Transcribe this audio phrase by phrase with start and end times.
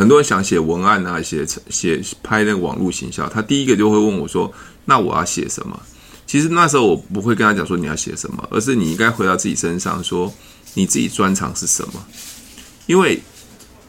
[0.00, 4.50] 很多人想写文案啊，写写拍那个网络行销，他第一个就会问我说
[4.86, 5.78] ：“那我要写什么？”
[6.26, 10.32] 其实那时候我不会跟他讲说你要写什么，而是你应该回到自己身上说
[10.72, 12.02] 你自己专长是什么，
[12.86, 13.20] 因为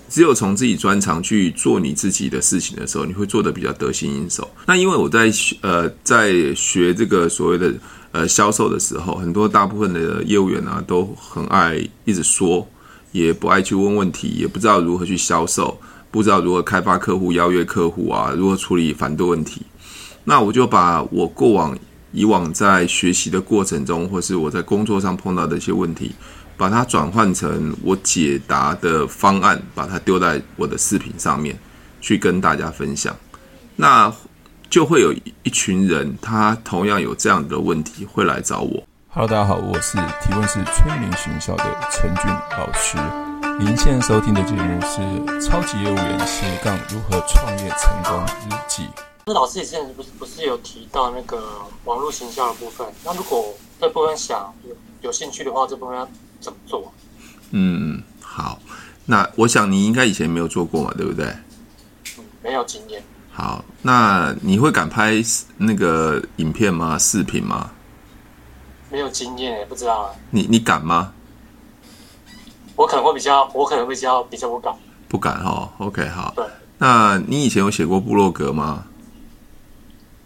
[0.10, 4.46] 只有从自己专长去做你自己的事情的时候，你会做的比较得心应手。
[4.66, 5.32] 那因为我在
[5.62, 7.74] 呃在学这个所谓的
[8.12, 12.68] 呃销售的时候，很多大部分的业务员啊都很爱一直说。
[13.14, 15.78] 也不爱去问问题，也不知道如何去销售，
[16.12, 19.66] 不知道如何开发客户、邀约客户啊，如何处理反对问题。
[20.26, 21.76] 那我就把我过往
[22.12, 26.14] 以往在学习的过程中，或是我在工作上碰到的一些问题，
[26.58, 31.58] 把它转换成我解答的方案，把它丢在我的视频上面
[32.02, 33.16] 去跟大家分享。
[33.78, 34.14] 那
[34.70, 38.84] 就会有一群人，他同样有这样的问题，会来找我。
[39.08, 42.26] Hello，大家好，我是提问式催眠学校的陈俊
[42.58, 43.31] 老师。
[43.64, 45.02] 您现在收听的节目是
[45.40, 48.84] 《超级业务员斜杠如何创业成功日记》。
[49.28, 52.88] 那老师也之前不是不是有提到那个网络行销的部分？
[53.06, 56.92] 那如果这部分想有有兴趣的话，这部分要怎么做？
[57.52, 58.58] 嗯，好。
[59.06, 61.28] 那我想你应该以前没有做过嘛，对不对？
[62.18, 63.04] 嗯，没有经验。
[63.32, 65.14] 好，那你会敢拍
[65.58, 66.98] 那个影片吗？
[66.98, 67.70] 视频吗？
[68.90, 70.16] 没有经验也不知道啊。
[70.32, 71.14] 你你敢吗？
[72.82, 74.74] 我可能会比较，我可能会比较比较不敢。
[75.08, 76.34] 不敢哈，OK 好。
[76.36, 76.44] 对。
[76.80, 78.86] 那你以前有写过部落格吗？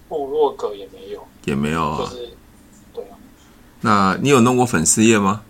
[0.08, 1.22] 部落格也没有。
[1.44, 1.97] 也没有啊。
[1.97, 2.30] 就是，
[2.94, 3.17] 对啊。
[3.81, 5.42] 那你有弄过粉丝页吗？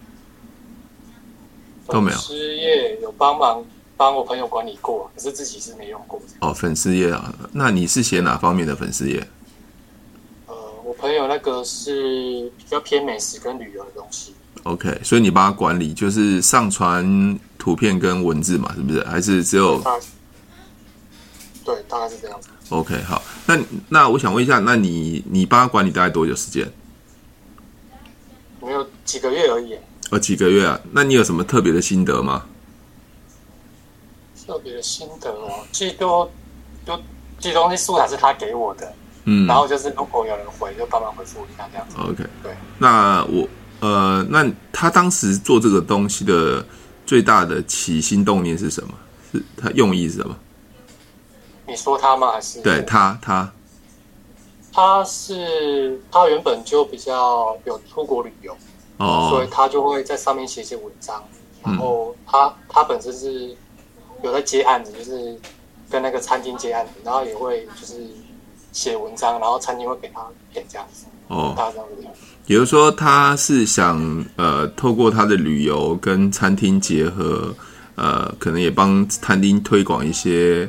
[1.86, 2.18] 都没有。
[2.18, 3.64] 粉丝页有帮忙
[3.96, 6.20] 帮我朋友管理过，可是自己是没用过。
[6.42, 9.28] 哦，粉丝页啊，那你是写哪方面的粉丝页？
[11.06, 14.34] 我朋友那个是比较偏美食跟旅游的东西。
[14.64, 19.04] OK，所以你帮他管理，就是上传图片跟文字嘛，是不是？
[19.04, 19.80] 还是只有？
[21.64, 22.50] 对，大概是这样子。
[22.70, 23.56] OK，好，那
[23.88, 26.68] 那我想问一下，那你你帮他管理大概多久时间？
[28.60, 29.78] 没有几个月而已。
[30.10, 30.80] 哦，几个月啊？
[30.92, 32.48] 那你有什么特别的心得吗？
[34.48, 36.28] 特别的心得哦，其实都
[36.84, 37.00] 都
[37.40, 38.92] 这东西素材是他给我的。
[39.28, 41.96] 嗯，然后就是如果有人回，就帮忙回复一下这样子。
[41.98, 42.56] OK，对。
[42.78, 43.48] 那我
[43.80, 46.64] 呃，那他当时做这个东西的
[47.08, 48.94] 最大的起心动念是什么？
[49.32, 50.38] 是他用意是什么？
[51.68, 52.34] 你说他吗？
[52.34, 53.52] 还是对他他？
[54.72, 58.56] 他是他原本就比较有出国旅游
[58.98, 61.24] 哦，所以他就会在上面写一些文章。
[61.64, 63.56] 然后他、嗯、他本身是
[64.22, 65.36] 有在接案子，就是
[65.90, 68.08] 跟那个餐厅接案子，然后也会就是。
[68.76, 70.22] 写文章，然后餐厅会给他
[70.52, 71.06] 点这样子。
[71.30, 72.06] 哦，大这样子。
[72.46, 77.56] 也就是说，他是想呃，透过他的旅游跟餐厅结合，
[77.96, 80.68] 呃，可能也帮餐厅推广一些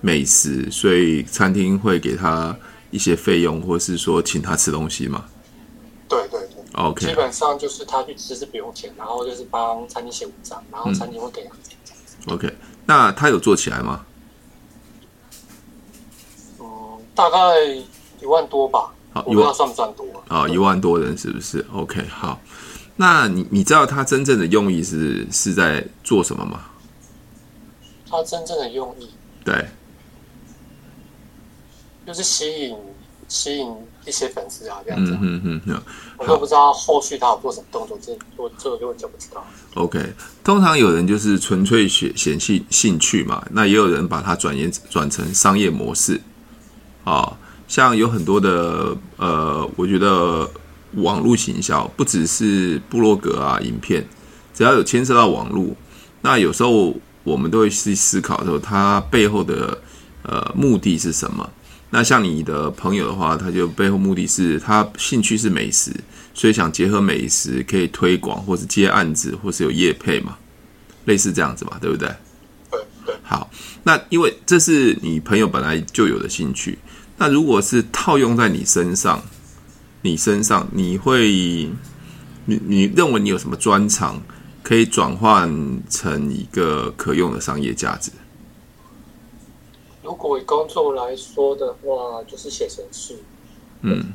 [0.00, 2.56] 美食，所以餐厅会给他
[2.90, 5.26] 一些费用，或是说请他吃东西嘛。
[6.08, 6.64] 对对对。
[6.72, 7.06] OK。
[7.06, 12.16] 基本上就是他去吃是不用钱，然后就是帮餐厅写文章，然后餐厅会给他点这样子。
[12.26, 12.34] 嗯。
[12.34, 14.06] OK，那他有做起来吗？
[17.14, 17.36] 大概
[18.20, 20.48] 一万多吧，好，一万算不算多啊？
[20.48, 22.40] 一万多人是不是？OK，好。
[22.96, 26.64] 那你你知道他真正的用意是是在做什么吗？
[28.08, 29.08] 他真正的用意，
[29.42, 29.66] 对，
[32.06, 32.76] 就是吸引
[33.28, 33.74] 吸引
[34.04, 35.12] 一些粉丝啊，这样子。
[35.20, 35.82] 嗯嗯嗯，
[36.18, 39.42] 我都不知道后续他有做什么动作，这我这个就就不知道。
[39.74, 39.98] OK，
[40.44, 46.20] 通常有人就是纯粹显显兴兴趣嘛，那也有人把它转移转成商业模式。
[47.04, 47.36] 啊、哦，
[47.68, 50.48] 像有很多的呃，我觉得
[50.94, 54.06] 网络行销不只是部落格啊、影片，
[54.54, 55.74] 只要有牵涉到网络，
[56.20, 59.78] 那有时候我们都会去思考说，它背后的
[60.22, 61.48] 呃目的是什么？
[61.94, 65.92] 那像你的朋友的话，他就背后目的是他兴趣是美食，
[66.32, 70.36] 所以想结合美食可以推广，或是接案子，或是有业配嘛，
[71.04, 72.08] 类似这样子嘛，对不对？
[72.70, 73.14] 对对。
[73.22, 73.50] 好，
[73.82, 76.78] 那因为这是你朋友本来就有的兴趣。
[77.22, 79.22] 那如果是套用在你身上，
[80.00, 81.30] 你身上你会，
[82.46, 84.20] 你你认为你有什么专长
[84.60, 85.48] 可以转换
[85.88, 88.10] 成一个可用的商业价值？
[90.02, 93.16] 如果以工作来说的话，就是写程式。
[93.82, 94.12] 嗯，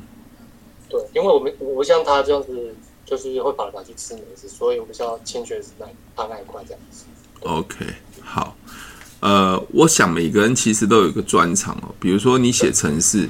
[0.90, 2.74] 对，因为我们我不像他这样子，
[3.06, 7.06] 就是会跑来跑去吃美食，所以我比较欠缺是那他那一块这样子。
[7.40, 7.86] OK，
[8.22, 8.54] 好。
[9.20, 11.94] 呃，我想每个人其实都有一个专长哦。
[11.98, 13.28] 比如说你写程式，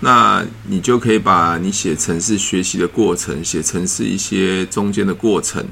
[0.00, 5.64] 那你就可以把你写程式学习的过程，写程式一些中间的过程，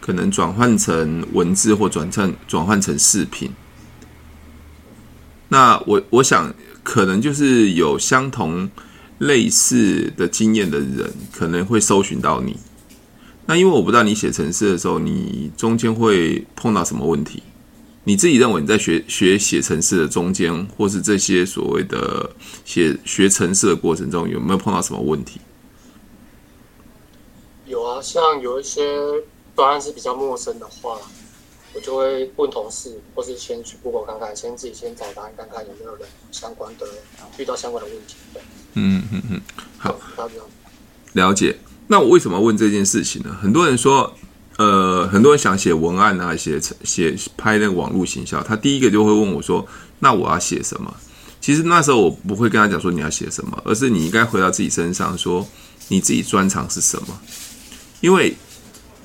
[0.00, 3.50] 可能转换成文字或转成转换成视频。
[5.48, 8.70] 那我我想可能就是有相同
[9.18, 12.56] 类似的经验的人，可能会搜寻到你。
[13.44, 17.42] 那因为我不知道你写程式的时候，你中间会碰到什么问题？
[18.08, 22.30] 你自己认为你在学学写程式的中间，或是这些所谓的
[22.64, 25.40] 写学程式的过程中，有没有碰到什么问题？
[27.66, 28.80] 有啊，像有一些
[29.56, 30.96] 答案是比较陌生的话，
[31.74, 36.86] 我就会问同事，或是先去 Google 看看，先自己先找答案看看有没有人相关的
[37.38, 38.14] 遇到相关的问题。
[38.74, 39.40] 嗯嗯嗯，
[39.78, 39.98] 好，
[41.14, 41.56] 了解。
[41.88, 43.36] 那我为什么问这件事情呢？
[43.42, 44.16] 很多人说，
[44.56, 49.66] 呃，很多人想写文案啊，写写拍那个网络行销，他第一个就会问我说
[50.00, 50.94] ：“那我要写什么？”
[51.40, 55.46] 其实那时候我不会跟他讲说你要写什么，而是你应该回到自己身上，说
[55.88, 57.08] 你自己专长是什么。
[58.00, 58.34] 因为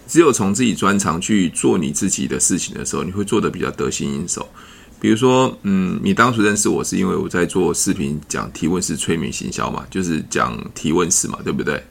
[0.08, 4.48] 只有从自己专长去做你自己的事情的时候，你会做的比较得心应手。
[5.00, 11.84] 比如说，嗯，你当初认识我是因为我在做视频讲提问式催眠行销嘛，就是讲提问式嘛，对不对？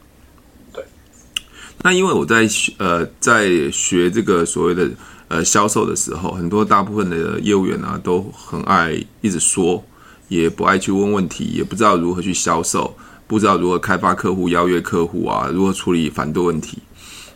[1.83, 4.91] 那因为我在学呃在学这个所谓的
[5.29, 8.93] 呃销售的时候，很多大部分的业务员啊都很爱
[9.23, 9.83] 一直说，
[10.29, 12.95] 也不爱去问问题，也不知道如何去销售，
[13.27, 16.79] 不知道如何开发客户、邀约客户啊，如何处理反对问题。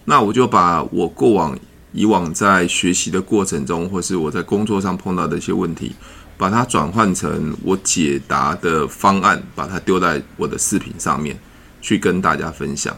[0.05, 1.59] 那我就把我过往
[1.93, 5.95] 以往在学习的过程中，或是我在工作上碰到的一些问题，
[6.37, 11.35] 把它转换成我解答的方案，把它丢在我的视频上面
[11.81, 12.95] 去跟大家分享。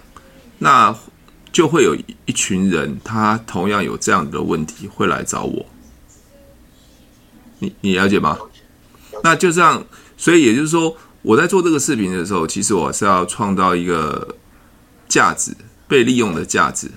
[0.58, 0.92] 那
[1.56, 5.64] 就会有一群人，他同样有这样的问题，会来找我。
[7.60, 8.36] 你你了解吗？
[9.24, 9.82] 那就这样，
[10.18, 14.36] 所以也就是说，我在做这个视频的时候，其实我是要创造一个
[15.08, 15.56] 价值，
[15.88, 16.90] 被利用的价值。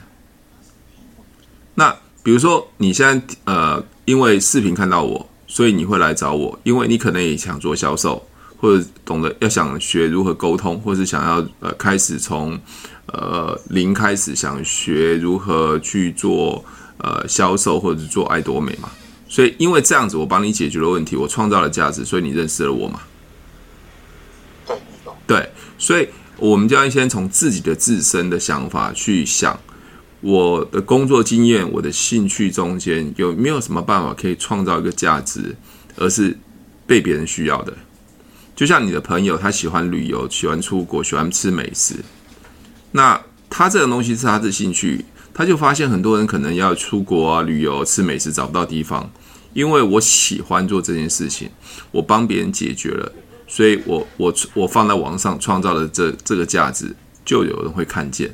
[1.75, 8.27] 那比如说，你现在呃，因为视频看到我，所以你会来找我，因为你可能也想做销售，
[8.57, 12.59] 或者懂得要想学如何沟通，或是想要呃开始从。
[13.13, 16.63] 呃，零开始想学如何去做
[16.97, 18.89] 呃销售或者是做爱多美嘛，
[19.27, 23.01] 所以因为这样子，我帮你解决了问题，我创造了价值，所以你认识了我嘛。
[24.65, 24.77] 对，
[25.25, 26.07] 对，所以
[26.37, 29.59] 我们就要先从自己的自身的想法去想，
[30.21, 35.55] 我的工作经验、我的兴趣中间有没有什么办法可以创造一个价值，
[35.95, 36.37] 而是
[36.85, 37.73] 被别人需要的。
[38.55, 41.95] 就像你的朋友，他喜欢旅游，喜欢出国，喜欢吃美食。
[42.91, 49.09] 那他这个东西是他的兴趣，他就发现很多人可能要出国啊、旅游、吃美食找不到地方，
[49.53, 51.49] 因为我喜欢做这件事情，
[51.91, 53.11] 我帮别人解决了，
[53.47, 58.33] 所以我我我放在网上创造了这这个价值，就有人会看见。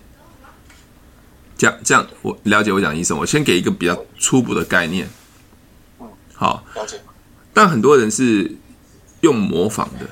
[1.57, 3.13] 这样这样，我了解我讲的意思。
[3.13, 5.07] 我先给一个比较初步的概念，
[6.33, 6.99] 好，了解。
[7.53, 8.57] 但很多人是
[9.21, 10.05] 用模仿的。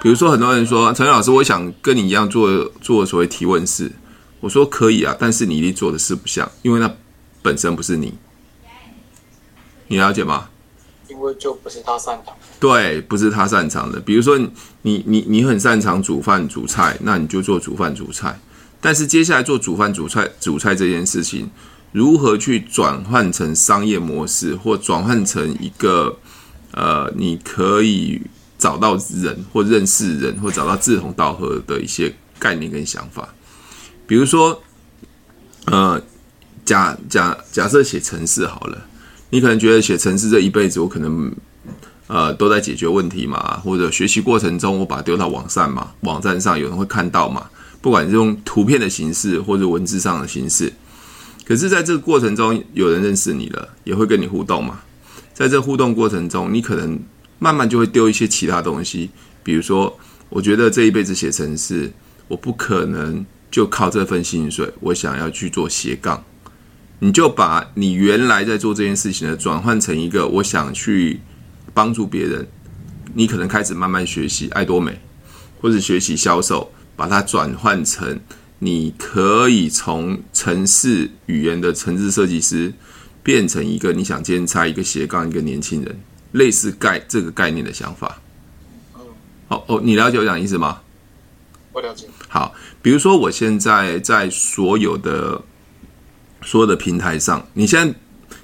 [0.00, 3.90] 比如说，很多人说陈老师，我想跟你一样做做所谓提问式。
[4.40, 6.88] 我说可以啊，但是你一定做的事不像，因为那
[7.42, 8.14] 本身不是你。
[9.88, 10.48] 你了解吗？
[11.08, 12.32] 因为就不是他擅长。
[12.60, 13.98] 对，不是他擅长的。
[13.98, 14.48] 比如说你，
[14.82, 18.38] 你你你很擅长煮饭煮菜，那你就做煮饭煮菜。
[18.80, 21.50] 但是接下来做煮饭煮菜煮菜这件事情，
[21.90, 26.16] 如何去转换成商业模式，或转换成一个
[26.70, 28.22] 呃，你可以。
[28.58, 33.28] 找到人或认识人或找到志同道合的一些概念跟想法，
[34.04, 34.60] 比如说，
[35.66, 36.02] 呃，
[36.64, 38.76] 假假假设写城市好了，
[39.30, 41.32] 你可能觉得写城市这一辈子我可能
[42.08, 47.48] 呃都在解决问题嘛，或者学习过程中我把它丢到网上嘛，网站上有人会看到嘛，
[47.80, 50.72] 不管是用图片的形式或者文字上的形式，
[51.44, 54.80] 可是在这个过程中有人认识你了，也会跟你互动嘛，
[55.32, 56.98] 在这互动过程中，你可能。
[57.38, 59.10] 慢慢就会丢一些其他东西，
[59.42, 61.92] 比如说，我觉得这一辈子写程式，
[62.26, 66.24] 我不可能就靠这份薪水，我想要去做斜杠。
[67.00, 71.20] 你就把你原来在做这件事情的转换成一个，我想去
[71.72, 72.46] 帮助别人。
[73.14, 75.00] 你可能开始慢慢学习爱多美，
[75.60, 78.18] 或者学习销售，把它转换成
[78.58, 82.72] 你可以从程式语言的程式设计师，
[83.22, 86.00] 变成一个你想兼差一个斜杠一个年轻人。
[86.32, 88.20] 类似概这个概念的想法，
[88.94, 89.00] 嗯，
[89.48, 90.80] 哦哦，你了解我讲的意思吗？
[91.72, 92.06] 我了解。
[92.28, 95.40] 好，比如说我现在在所有的
[96.42, 97.94] 所有的平台上，你现在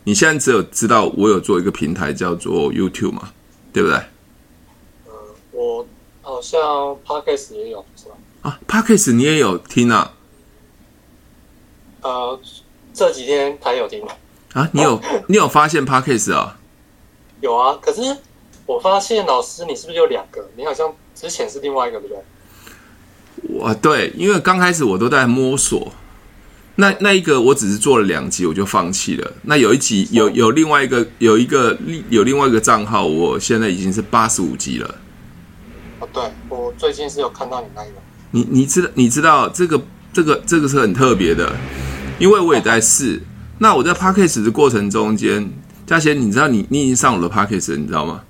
[0.05, 3.31] 你现在只有知道我有做一个平台叫做 YouTube 嘛，
[3.73, 3.99] 对不对？
[5.07, 5.13] 嗯，
[5.53, 5.87] 我
[6.23, 6.61] 好像
[7.05, 8.15] Podcast 也有，是吧？
[8.43, 10.13] 啊，Podcast 你也有听啊？
[12.03, 12.39] 呃，
[12.93, 14.03] 这几天才有听。
[14.53, 16.59] 啊，你有你有发现 Podcast 啊？
[17.45, 18.01] 有啊，可是
[18.65, 20.49] 我发现老师你是不是有两个？
[20.57, 22.25] 你好像之前是另外一个，对不对？
[23.51, 25.93] 我对，因为刚开始我都在摸索。
[26.77, 29.31] 那那一个我只是做了两集，我就放弃了。
[29.43, 31.77] 那有一集有有另外一个有一个
[32.09, 34.95] 有另外一个账号，我现在已经是八十五集了。
[36.01, 37.91] 哦，对，我最近是有看到你那个。
[38.31, 39.81] 你你知道你知道这个
[40.15, 41.55] 这个这个是很特别的，
[42.19, 43.21] 因为我也在试。
[43.59, 45.49] 那我在 p a c k a g e 的过程中间，
[45.87, 48.23] 嘉贤，你知道你你已经上我的 Podcast，你知道吗？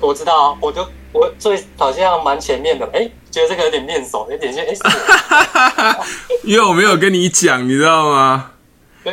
[0.00, 3.10] 我知道啊，我就我最好像蛮前面的，哎。
[3.32, 5.96] 觉得这个有点面熟，有点像哎，
[6.44, 8.50] 因为我没有跟你讲，你知道吗？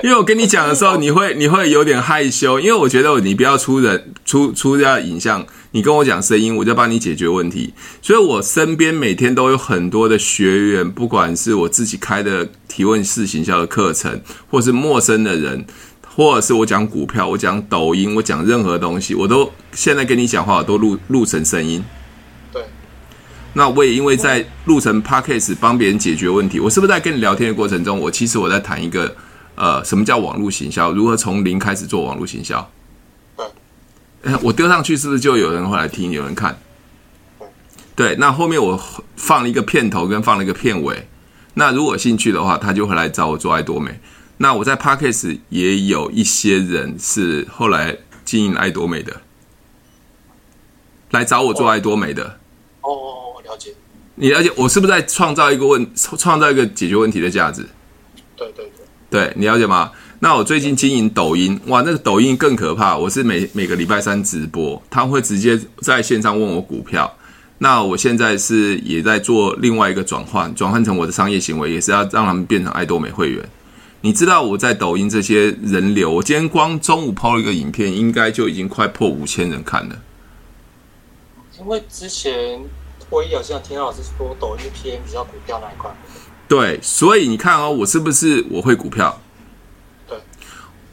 [0.03, 7.73] 因为我跟你讲的时候， 你会你会有点害羞，因为我觉得你不要出人出出掉影像，你跟我讲声音，我就帮你解决问题。
[8.01, 15.65] 所以我身边每天都有很多的学员，不管是我自己开的提问式行销的课程，或是陌生的人，
[16.19, 21.81] 或者是我讲股票，我讲抖音，我讲任何东西，我都现在跟你讲话，我都录录成声音。
[22.51, 22.61] 对
[23.53, 29.15] 那我也因为在录成 Podcast 帮别人解决问题，我是不是在跟你聊天的过程中，我其实我在谈一个，
[29.55, 30.91] 呃，什么叫网络行销？
[30.91, 32.69] 如何从零开始做网络行销？
[34.21, 36.59] 对，我丢上去是不是就有人会来听，有人看？
[37.95, 38.77] 对，那后面我
[39.15, 41.07] 放了一个片头跟放了一个片尾，
[41.53, 43.97] 那如果有兴趣的话，他就会来找我做爱多美。
[44.41, 49.21] 那我在 Podcast 也有一些人是后来经营爱多美的，
[51.11, 52.39] 来找我做爱多美的。
[52.81, 53.17] 哦。
[53.49, 53.73] 了解，
[54.13, 57.65] 你了解我是不是在创造一个问，创造一个解决问题的价值？
[58.35, 58.63] 对对
[59.09, 59.91] 对，对，你了解吗？
[60.19, 62.95] 那我最近经营抖音，哇，那个抖音更可怕。
[62.95, 67.11] 我是每每个礼拜三直播，他会直接在线上问我股票。
[67.57, 73.49] 那我现在是也在做另外一个转换，转换成我的商业行为，也是要让他们变成爱多美会员。
[74.01, 79.95] 你知道我在抖音这些人流，我今天光中午 PO 了一个影片，应该就已经快破五千人看了。
[81.59, 82.61] 因为之前。
[83.11, 85.89] 我也好像听到老师说，抖音偏比较股票那一块。
[86.47, 89.19] 对，所以你看哦，我是不是我会股票？
[90.07, 90.15] 对。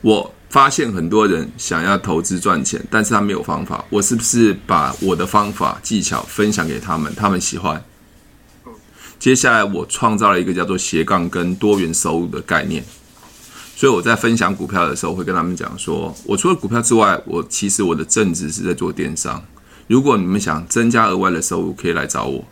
[0.01, 3.85] 我发现很多人想要投资赚钱，但是他没有方法。
[3.91, 7.15] 我是不是把我的方法技巧分享给他们？
[7.15, 7.85] 他们喜欢。
[9.17, 9.21] 嗯。
[9.21, 12.85] 接下来我创造了一个叫做斜杠跟多元收入的概念。
[13.75, 19.45] 所以我在分享股票的时候，会跟他们讲说，我除了股票之外，我其实我的正职是在做电商。
[19.87, 22.43] 如果你们想增加额外的收入，可以来找我。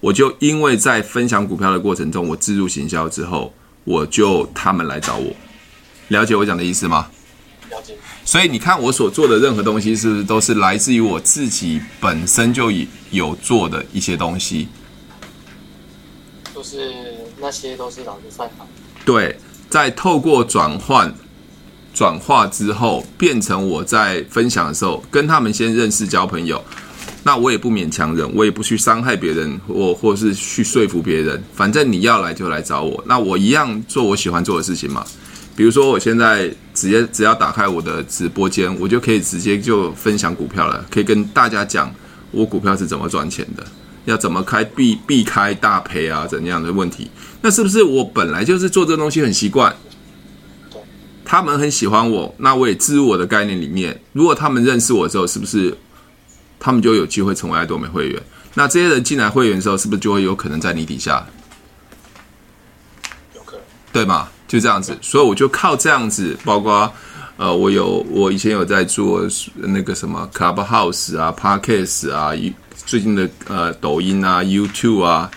[0.00, 5.34] 我就因为在分享股票的过程中，我自入行销之后，我就他们来找我。
[6.08, 7.08] 了解我讲的意思吗？
[7.70, 7.94] 了解。
[8.24, 12.70] 所以你看我所做的任何东西，是不是都是来自于我自己本身就
[13.10, 14.68] 有做的一些东西？
[16.58, 16.92] 就是
[17.40, 18.66] 那些都是老师擅长。
[19.04, 19.38] 对，
[19.70, 21.14] 在透过转换。
[21.94, 26.62] 转化之后，变成我在分享的时候，跟他们先认识交朋友。
[27.24, 31.42] 那我也不勉强人，我也不去伤害别人，或或是去说服别人。
[31.52, 35.04] 反正你要来就来找我，那我一样做我喜欢做的事情嘛。
[35.56, 41.92] 比如说，我现在直接只要打开我的直播间，我就可以直接就分享股票了，可以跟大家讲
[42.30, 43.66] 我股票是怎么赚钱的，
[44.08, 47.10] 要怎么开避避开大赔啊怎样的问题。
[47.42, 49.74] 那是不是我本来就是做这个东西很习惯？
[51.24, 54.00] 他们很喜欢我，那我也置入我的概念里面。
[54.14, 55.76] 如果他们认识我之后，是不是
[56.58, 58.22] 他们就有机会成为爱多美会员？
[58.54, 61.26] 那这些人进来会员的时候，是不是就会有可能在你底下？
[63.36, 63.62] 有可能，
[63.92, 64.28] 对吗？
[64.48, 66.90] 就这样子，所以我就靠这样子，包括
[67.36, 72.32] 呃，我有我以前有在做那个什么 Clubhouse 啊、Podcast 啊，
[72.88, 75.30] 最近的呃抖音啊、YouTube 啊，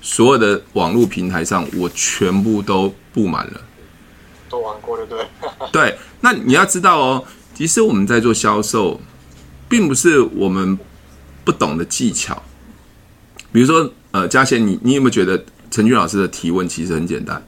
[0.00, 3.60] 所有的网络平台上，我全部都布满了。
[4.48, 5.26] 都玩过了，对。
[5.72, 7.24] 对，那你要知道哦，
[7.56, 9.00] 其实我们在做销售，
[9.68, 10.78] 并不是我们
[11.42, 12.40] 不懂的技巧。
[13.50, 17.44] 比如说，呃，嘉贤，你你有没有觉得陈俊老师的提问其实很简单？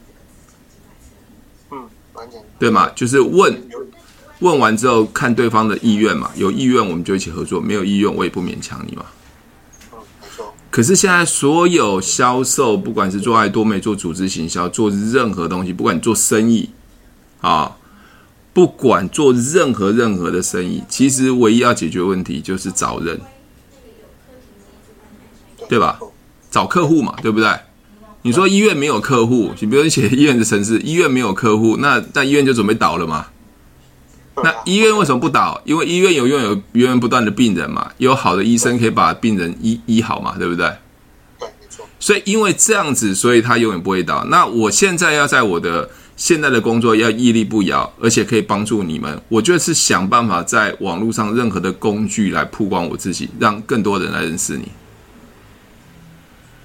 [1.71, 2.49] 嗯，蛮简单。
[2.59, 2.89] 对吗？
[2.93, 3.57] 就是问，
[4.39, 9.05] 问完之后看对方的意愿嘛，有意愿我们就一起合作，没有意愿我也不勉强你嘛。
[10.75, 16.69] 可是现在所有销售，不管是做爱多美、做组织行销、做任何东西，不管你做生意。
[17.39, 17.77] 啊，
[18.51, 23.21] 不管做任何任何的生意，其实唯一要解决问题就是找人，
[25.69, 25.97] 对吧？
[26.51, 27.57] 找客户嘛，对不对？
[28.23, 33.27] 你说医院没有客户，你比如写医院的城市，医院没有客户，那那医院就准备倒了嘛？
[34.43, 35.61] 那医院为什么不倒？
[35.63, 40.67] 因为医院有拥有源源不断的病人嘛，有好的医生可以把病人医医好嘛，对不对？
[41.39, 41.87] 对，没错。
[41.99, 44.25] 所以因为这样子，所以他永远不会倒。
[44.25, 49.21] 那我现在要在我的现在的工作要屹立不摇，而且可以帮助你们。
[49.29, 54.69] 我觉得是想办法在网络上任何的工具来曝光我自己，让更多人来认识你，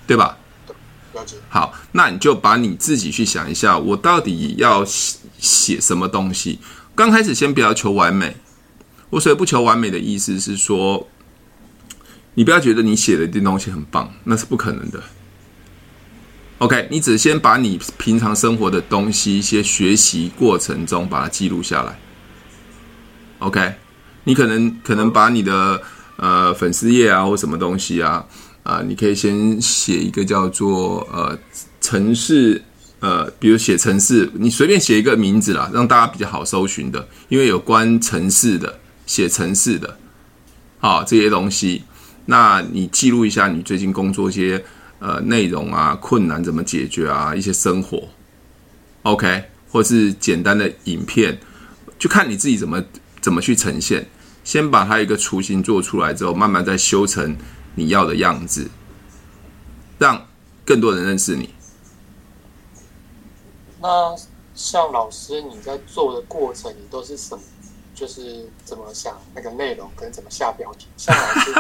[0.09, 0.37] 对吧？
[1.49, 4.85] 好，那你就把你自己去想一下，我到底要
[5.39, 6.59] 写什么东西？
[6.95, 8.37] 刚开始先不要求完美。
[9.11, 11.09] 我所谓不求完美的意思是说，
[12.35, 15.03] 你不要觉得你写的这东西很棒，那是不可能的。
[16.59, 21.99] OK，你只先把你平常生活的东西，一些学习过程中把它记录下来。
[23.39, 23.75] OK，
[24.25, 25.83] 你可能可能把你的
[26.17, 28.27] 呃粉丝页啊或什么东西啊
[28.63, 31.37] 啊、呃，你可以先写一个叫做呃
[31.81, 32.63] 城市
[33.01, 39.99] 呃，比如写城市，你随便写一个名字啦，让大家比较好搜寻的，因为有关城市的写城市的
[40.79, 41.83] 好这些东西，
[42.27, 44.65] 那你记录一下你最近工作一些。
[45.03, 47.35] 呃，内容啊，困难怎么解决啊？
[47.35, 48.07] 一些生活
[49.05, 51.41] ，OK，或是简单的影片，
[51.99, 52.85] 就看你自己怎么
[53.19, 54.07] 怎么去呈现。
[54.45, 57.35] 先把它一个雏形做出来之后，慢慢再修成
[57.77, 58.69] 你要的样子，
[59.97, 60.27] 让
[60.67, 61.49] 更多人认识你。
[63.81, 64.15] 那
[64.55, 67.43] 像老师你在做的过程，你都是什么？
[67.95, 70.87] 就是怎么想那个内容，跟怎么下标题？
[70.97, 71.53] 像老师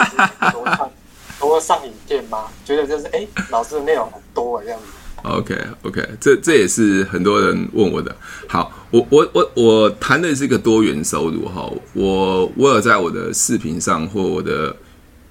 [0.52, 0.90] 多看。
[1.38, 2.48] 通过上影片吗？
[2.66, 4.86] 觉得就是哎，老师的内容很多啊，这样子。
[5.22, 8.14] OK OK，这这也是很多人问我的。
[8.46, 11.70] 好，我我我我谈的是一个多元收入哈。
[11.94, 14.74] 我我有在我的视频上或我的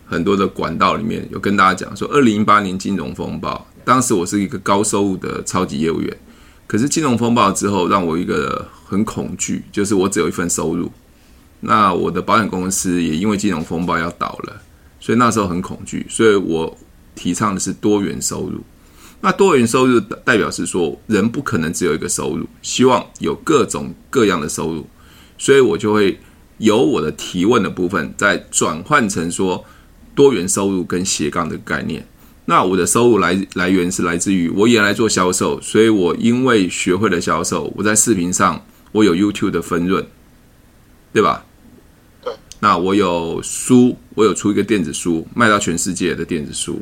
[0.07, 6.17] 很多的管道里面有跟大家讲说，二零一八年金融风暴，当时我是一个高收入的超级业务员，
[6.69, 10.91] 可是金融风暴之后让我一个很恐惧，就是我只有一份收入。
[11.61, 14.61] 那我的保险公司也因为金融风暴要倒了。
[14.99, 16.77] 所以那时候很恐惧，所以我
[17.15, 18.61] 提倡的是多元收入。
[19.21, 24.85] 那多元收入代表是说，人不可能只有一个收入，希望有各种各样的收入。
[25.39, 26.19] 所以我就会
[26.59, 29.65] 由我的提问的部分，再转换成说
[30.13, 32.07] 多元收入跟斜杠的概念。
[32.49, 40.03] 那我的收入来来源是来自于我原来做销售，所以我因为学会了销售，我在视频上我有 YouTube 的分润，
[41.13, 41.45] 对吧？
[42.59, 46.81] 那我有书，我有出一个电子书，卖到全世界的电子书。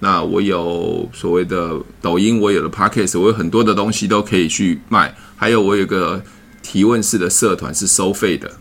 [0.00, 5.16] 那我有所谓的抖音，我有了 Podcast，我有很多的东西都可以去卖。
[5.36, 6.22] 还有我有个
[6.62, 8.52] 提问式的社团是收费的，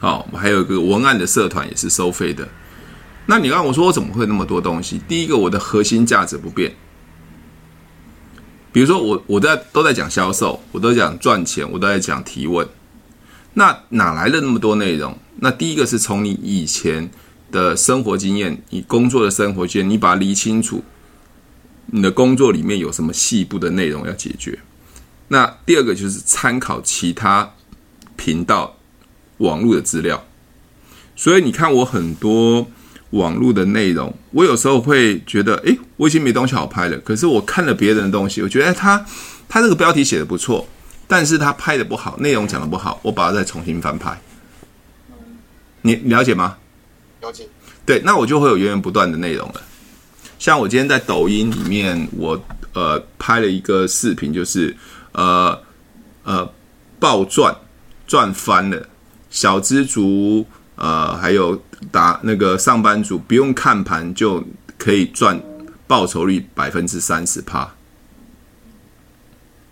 [0.00, 2.48] 好，还有一个文案的社团也是收费的。
[3.30, 5.00] 那你让我说我怎么会那么多东西？
[5.06, 6.74] 第一个，我的核心价值不变。
[8.72, 12.68] 比如说我我在都在讲销售，我都讲赚钱，我都在讲提问。
[13.54, 15.16] 那哪来的那么多内容？
[15.36, 17.08] 那第一个是从你以前
[17.52, 20.82] 的生活经验，你工作的生活经验，你把它理清楚，
[21.86, 24.58] 你的工作里面有什么细部的内容要解决。
[25.28, 27.48] 那第二个就是参考其他
[28.16, 28.76] 频道
[29.38, 30.26] 网络的资料。
[31.14, 32.66] 所以你看我很多
[33.10, 36.96] 网络的内容，我有时候会觉得，诶，我已经没东西好拍了。
[36.98, 39.04] 可是我看了别人的东西，我觉得他
[39.48, 40.66] 他这个标题写的不错。
[41.12, 44.16] 但是他拍的不好，内容讲的不好，我把它再重新翻拍。
[45.82, 46.56] 你了解吗？
[47.20, 47.48] 了解。
[47.84, 49.60] 对，那我就会有源源不断的内容了。
[50.38, 52.40] 像我今天在抖音里面，我
[52.74, 54.76] 呃拍了一个视频，就是
[55.10, 55.60] 呃
[56.22, 56.48] 呃
[57.00, 57.52] 暴赚
[58.06, 58.88] 赚翻了，
[59.30, 60.46] 小知足
[60.76, 64.44] 呃还有打那个上班族不用看盘就
[64.78, 65.40] 可以赚
[65.86, 67.74] 报酬率百分之三十趴。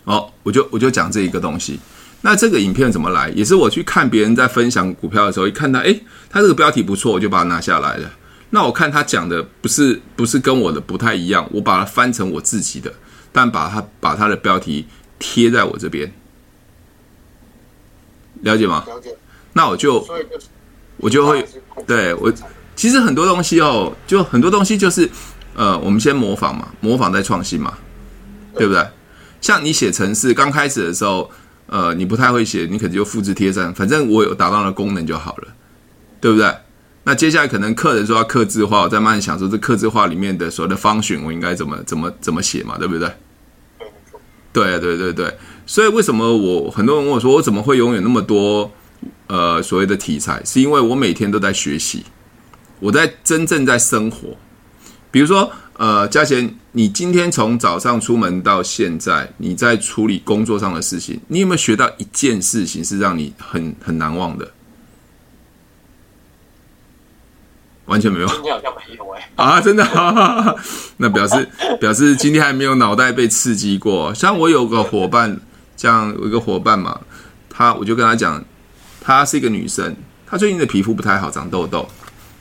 [0.04, 1.78] 哦，我就我就讲这一个东西。
[2.22, 3.28] 那这个影片怎么来？
[3.30, 8.10] 也是我去看别人在分享股票的时候，一看他，诶，他这个标题不错，我就把它拿下来了。
[8.50, 12.92] 那我看他讲的不是不是跟我的不太一样，我把它翻成我自己的，
[13.30, 14.86] 但把它把它的标题
[15.18, 16.12] 贴在我这边，
[18.40, 18.84] 了解吗？
[18.88, 19.14] 了解。
[19.52, 20.04] 那我就
[20.98, 21.44] 我就会
[21.86, 22.32] 对我
[22.76, 25.08] 其实很多东西哦，就很多东西就是
[25.54, 27.74] 呃，我们先模仿嘛，模仿再创新嘛，
[28.54, 28.86] 对不对？
[29.40, 31.30] 像你写程式刚开始的时候，
[31.66, 35.48] 呃，你不太会写，你可能就复制贴上，反正我有达到了功能就好了，
[36.20, 36.52] 对不对？
[37.04, 43.10] 那接下来可能客人说要刻字化，我再慢慢想说这刻字化里面的所有的 function 我应该怎么怎么怎么写嘛，对不对？
[44.52, 48.70] 对对对对，所以为什么我很多人问我说我怎么会拥有那么多
[49.26, 50.42] 呃所谓的题材？
[50.44, 52.04] 是因为我每天都在学习，
[52.80, 54.36] 我在真正在生活，
[55.10, 55.50] 比如说。
[55.78, 64.50] 呃，嘉贤，你今天从早上出门到现在，你在处理工作上的事情，你有没有学到一件事情是让你很很难忘的？
[67.84, 68.26] 完全没有。
[68.26, 69.30] 今天好像没有哎。
[69.36, 69.86] 啊，真的？
[70.98, 71.48] 那表示
[71.80, 74.12] 表示今天还没有脑袋被刺激过。
[74.12, 75.40] 像我有个伙伴，
[75.76, 77.00] 像有一个伙伴嘛，
[77.48, 78.44] 他我就跟他讲，
[79.08, 81.88] 她是一个女生，她最近的皮肤不太好，长痘痘，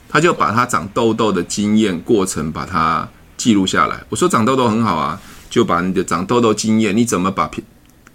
[0.06, 4.04] 她就把她长痘痘的经验过程把它记录下来。
[4.10, 7.64] 我说长痘痘很好啊，就把你的长痘痘经验，你怎么把皮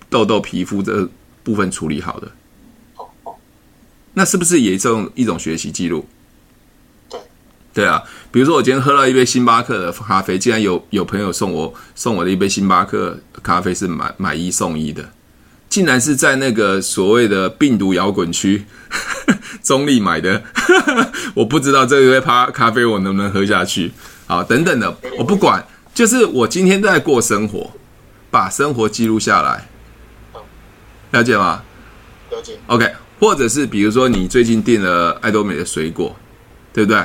[0.07, 1.09] 痘痘皮肤这
[1.43, 2.31] 部分处理好的？
[4.13, 6.07] 那是不是也是一种一种学习记录？
[7.09, 7.19] 对，
[7.73, 8.03] 对啊。
[8.31, 15.09] 比如说，我今天喝了一杯星巴克的咖啡，竟然有有朋友送我送我的一杯星巴克咖啡是买买一送一的，
[15.73, 18.63] 竟然是在那个所谓的病毒摇滚区
[19.63, 20.43] 中立买的，
[21.33, 23.91] 我不知道这一杯咖咖啡我能不能喝下去。
[24.27, 27.71] 好，等等的，我不管，就是我今天在过生活，
[28.29, 29.67] 把生活记录下来，
[31.09, 31.63] 了解吗？
[32.29, 32.53] 了解。
[32.67, 32.93] OK。
[33.19, 36.15] 或者是比如说你最近订了爱多美的水果，
[36.71, 37.03] 对不对？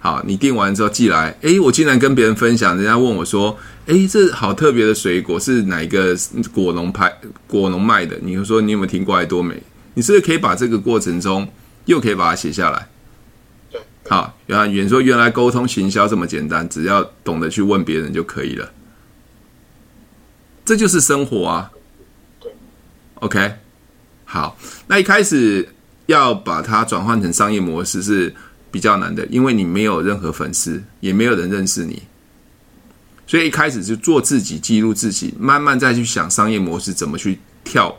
[0.00, 6.16] 好，你订完之后寄来，诶，我竟然跟别人分享，人家问我说，诶，这好特别的水果是哪一个
[6.54, 7.12] 果农拍
[7.46, 8.16] 果农卖的？
[8.22, 9.60] 你说你有没有听过爱多美？
[9.94, 11.48] 你是不是可以把这个过程中
[11.86, 12.88] 又可以把它写下来？
[13.70, 18.72] 对，好，原来原说原来沟通行销这么简单，只要懂得去问别人就可以了，
[20.64, 21.70] 这就是生活啊。
[22.40, 22.52] 对
[23.14, 23.52] ，OK。
[24.24, 25.68] 好，那一开始
[26.06, 28.34] 要把它转换成商业模式是
[28.70, 32.02] 比较难的，因为你没有任何粉丝，也没有人认识你，
[33.32, 37.98] 所以一开始就做自己，记录自己，慢慢再去想商业模式怎么去跳，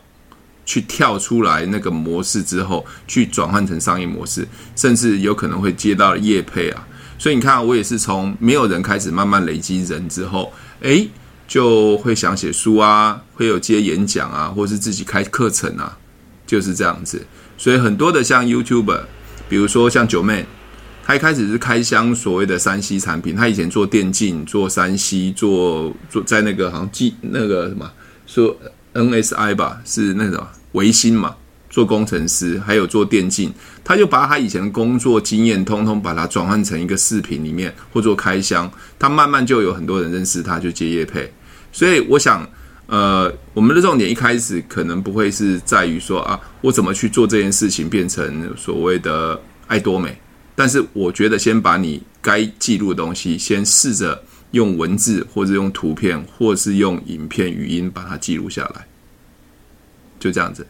[0.63, 6.87] 去跳出来那个模式之后，去转换成商业模式，甚至有可能会接到业配啊。
[7.17, 11.09] 所以你看，我也是从没有人开始，慢慢累积人之后，诶，
[11.47, 15.97] 就会想写书啊，会有接演讲啊，或是自己开课程啊。
[16.45, 17.25] 就是这样子，
[17.57, 18.99] 所以很多的像 YouTube，
[19.49, 20.45] 比如说像九妹，
[21.05, 27.91] 他一开始是开箱所谓的三 C 产品，他以前做电竞、做三 C、做做在那个好像记那个什么
[28.25, 28.55] 说
[28.93, 31.35] NSI 吧，是那个维新嘛，
[31.69, 41.31] 做工程师，还有做电竞，他就把他以前的工作经验通通把它转换成一个视频里面或做开箱，他慢慢就有很多人认识他，就接业配，
[41.71, 42.47] 所以我想。
[42.85, 50.15] 呃，我们的重点一开始可能不会是在于说啊，我怎么去做这件事情变成所谓的爱多美，
[50.55, 58.87] 但是我觉得先把你该记录的东西，先试着用文字或者用图片，或是用影片、语音把它记录下来，
[60.19, 60.65] 就这样子。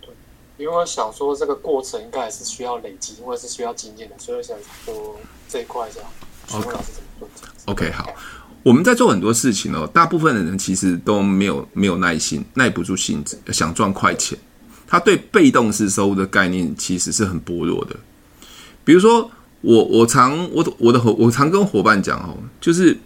[0.00, 0.10] 对，
[0.58, 5.16] 因为我想说这个过程应该还是需要累积，因为是需要经验的，所以我想说
[5.48, 6.10] 这一块这样。
[6.52, 8.12] OK，怎么做？OK，好。
[8.62, 14.36] 我们在做很多事情哦，大部分的人其实都没有没有耐心，耐不住性子，想赚快钱。
[14.88, 17.96] 他对被动式收入的概念其实是很薄弱的。
[18.86, 19.28] 比如说，
[19.62, 22.96] 我我常我我的我常跟伙伴讲哦，就是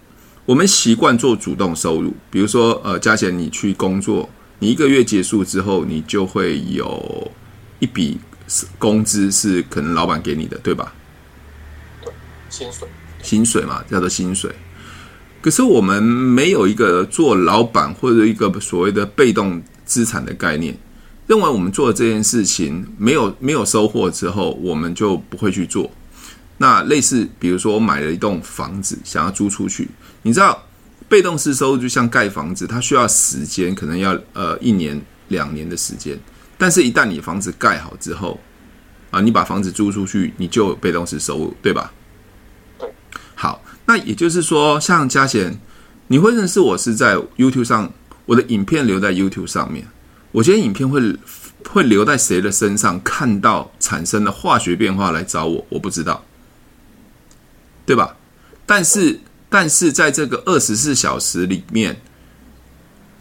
[0.44, 2.12] 我们习惯做主动收入。
[2.30, 7.32] 比如说，呃，嘉贤，你去工作，你一个月结束之后，你就会有
[7.78, 8.20] 一笔
[8.78, 10.92] 工资是可能老板给你的，对吧？
[12.04, 12.12] 对，
[12.50, 12.86] 薪水，
[13.22, 14.54] 薪水嘛，叫做薪水。
[15.40, 20.76] 可是我们没有一个做老板或者一个所谓的被动资产的概念，
[21.30, 25.88] 认为我们做这件事情没有没有收获之后，我们就不会去做。
[26.58, 29.88] 那类似比如说我买了一栋房子，想要租出去，
[30.22, 30.60] 你知道
[31.08, 36.18] 被动式收入就像盖房子，它需要时间，可能要呃一年两年的时间。
[36.58, 38.40] 但是，一旦你房子盖好之后，
[39.12, 41.92] 啊，你把房子租出去，你就有被动式收入，对吧？
[43.36, 43.62] 好。
[43.86, 45.56] 那也就是说，像嘉贤，
[46.08, 47.92] 你会认识我是在 YouTube 上，
[48.26, 49.86] 我的影片留在 YouTube 上面。
[50.32, 51.16] 我觉得影片会
[51.68, 56.24] 会留在谁的身上，看到产生的化学变化来找我，我不知道，
[57.84, 58.16] 对吧？
[58.64, 62.00] 但是，但是在这个二十四小时里面，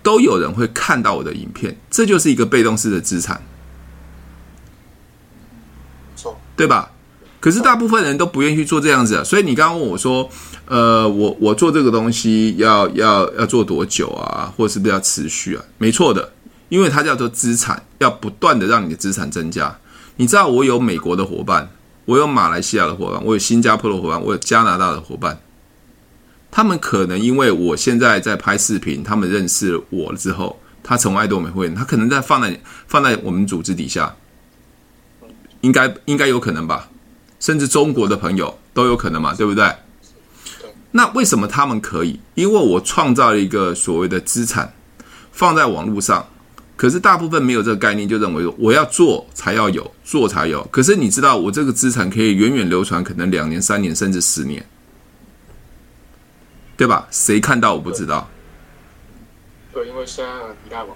[0.03, 3.41] 都有人会看到我的影片，这就是一个被动式的资产，
[6.55, 6.91] 对吧？
[7.39, 10.29] 可是大部分人都不愿意去做这样子啊，所以你刚刚问我说，
[10.65, 15.63] 呃，我我做这个东西要要要做多久啊，或是不是要持续啊？
[15.77, 16.33] 没错的，
[16.69, 19.75] 因为它叫做资产，要不断的让你的资产增加。
[20.15, 21.69] 你知道我有美国的伙伴，
[22.05, 25.39] 我有马来西亚的伙伴，我有新加坡的伙伴，我有加拿大的伙伴。
[26.51, 34.15] 他们可能因为我现在在拍视频，他们认识我了之后，他成为爱多美会员，他可能在放在放在我们组织底下，
[35.61, 36.89] 应该应该有可能吧。
[37.39, 39.73] 甚至中国的朋友都有可能嘛，对不对？
[40.91, 42.19] 那为什么他们可以？
[42.33, 44.73] 因为我创造了一个所谓的资产，
[45.31, 46.27] 放在网络上。
[46.79, 50.65] 可是大部分没有这个概念，就认为我要做才要有，做才有。
[50.71, 54.65] 可是你知道，我这个资产可以远远流传，可能两年、三年，甚至十年，
[56.77, 57.05] 对吧？
[57.11, 58.29] 谁看到我不知道。
[59.73, 60.95] 对，因为现在依赖网络。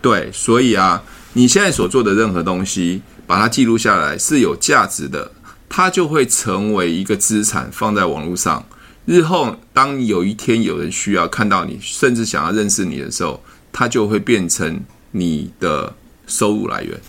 [0.00, 5.32] 对，所以啊，你现在所做的任何东西，把它记录下来是有价值的，
[5.68, 8.64] 它就会成为一个资产，放在网络上。
[9.04, 13.42] 日后当有一天有人需要看到你，甚至想要认识你的时候，
[13.72, 14.80] 它就会变成
[15.16, 15.94] 你的
[16.26, 17.00] 收入来源。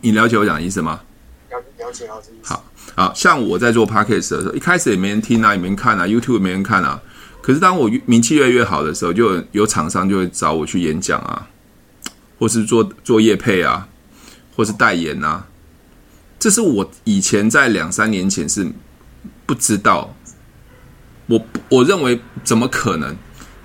[0.00, 1.00] 你了解我讲的意思吗？
[1.50, 2.30] 了了解，了解。
[2.42, 7.02] 好，好像我在做 podcast 的时候，一开始也没人听啊，也没人看啊，YouTube 也没人看啊。
[7.42, 11.48] 可是当我名气越来越好的时候，就有有厂商就会找我去演讲啊，
[12.38, 13.86] 或是做做业配啊，
[14.56, 15.46] 或是代言啊。
[16.38, 18.72] 这是我以前在两三年前是
[19.44, 20.16] 不知道，
[21.26, 23.14] 我我认为怎么可能？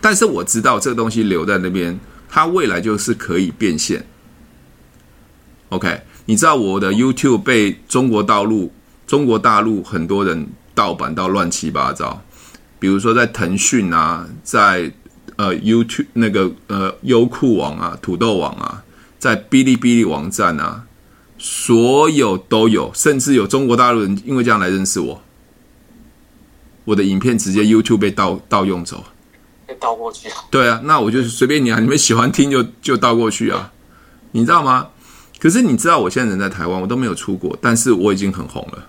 [0.02, 2.00] 但是我知道这个东西留在那边，
[2.32, 4.04] 它未来就是可以变现。
[5.70, 6.02] OK。
[6.26, 8.72] 你知道我的 YouTube 被中国大陆、
[9.08, 12.22] 中国大陆很多人盗版到乱七八糟，
[12.80, 14.90] 比如说在腾讯啊，在
[15.36, 18.84] 呃 YouTube 那个呃优酷网啊、土豆网啊，
[19.18, 20.86] 在哔哩哔哩网站啊，
[21.40, 25.22] 所有都有，甚至有中国大陆人因为这样来认识我，
[26.86, 29.04] 我的影片直接 YouTube 被盗盗用走，
[29.72, 30.36] 被盗过去啊？
[30.52, 33.72] 对啊，那我就随便你啊，你们喜欢听就就倒过去啊，
[34.32, 34.88] 你知道吗？
[35.40, 38.88] 可是你知道，我现在人在台湾，我都没有出国，但是我已经很红了。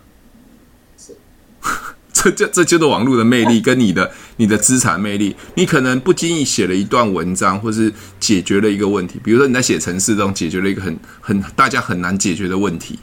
[0.99, 1.17] 是，
[2.13, 5.35] 这这这就是网络的魅力， 跟你的你的资产魅力。
[5.55, 12.99] 你可能不经意写了一段文章，或是解决了一个问题，比如说你在写城市中解决了一个很很大家很难解决的问题，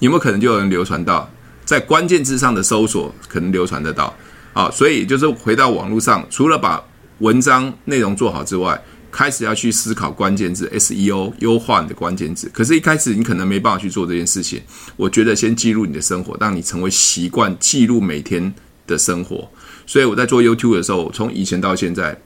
[0.00, 1.28] 有没有可能就有人流传到
[1.64, 4.14] 在关键字上的搜索可能流传得到？
[4.52, 6.82] 啊，所以就是回到网络上，除了把
[7.18, 8.80] 文章内容做好之外。
[9.10, 14.60] 开始要去思考关键字 SEO 优化你的关键字，可是，一开始你可能没办法去做这件事情。
[14.96, 18.52] 我觉得先记录你的生活，让你成为习惯记录每天
[18.86, 19.50] 的生活。
[19.86, 22.20] 所以我在做 YouTube 的时候，从以前到现在，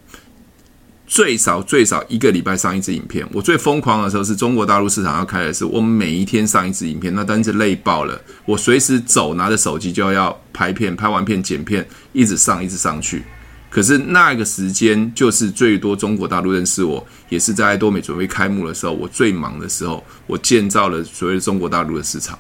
[1.12, 3.29] 最少最少一个礼拜上一支影片。
[3.35, 8.18] 我最疯狂的时候是中国大陆市场要开的时候，我每一天上一支影片，那真是累爆了。
[8.46, 13.22] 我随时走，拿着手机就要拍片，拍完片剪片，一直上，一直上去。
[13.68, 22.38] 可是那个时间就是最多中国大陆认识我，也是在多美准备开幕的时候，我最忙的时候，我建造了所谓的中国大陆的市场，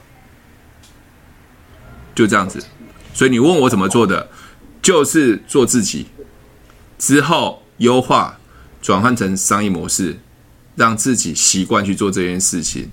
[2.14, 2.58] 就这样子。
[3.12, 4.26] 所以你问我怎么做的，
[4.80, 6.06] 就是做自己，
[6.98, 8.38] 之后优化
[8.82, 10.18] 转换成商业模式，
[10.76, 12.90] 让自己习惯去做这件事情，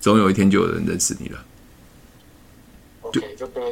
[0.00, 1.38] 总有一天就有人认识你了。
[3.02, 3.62] OK，就跟。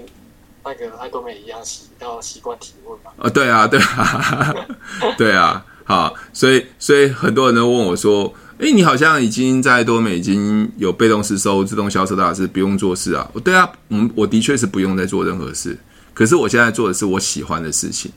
[0.68, 3.12] 那个爱多美一样，习要习惯提问嘛？
[3.18, 4.54] 啊，对啊，对啊，
[5.16, 15.78] 对啊，好，所以所以很多人都问我说：“诶，你好像已经在爱多美已经有被动式收自动销售大师，不用做事啊？”对啊，嗯，我的确是不用再做任何事，
[16.12, 18.10] 可是我现在做的是我喜欢的事情，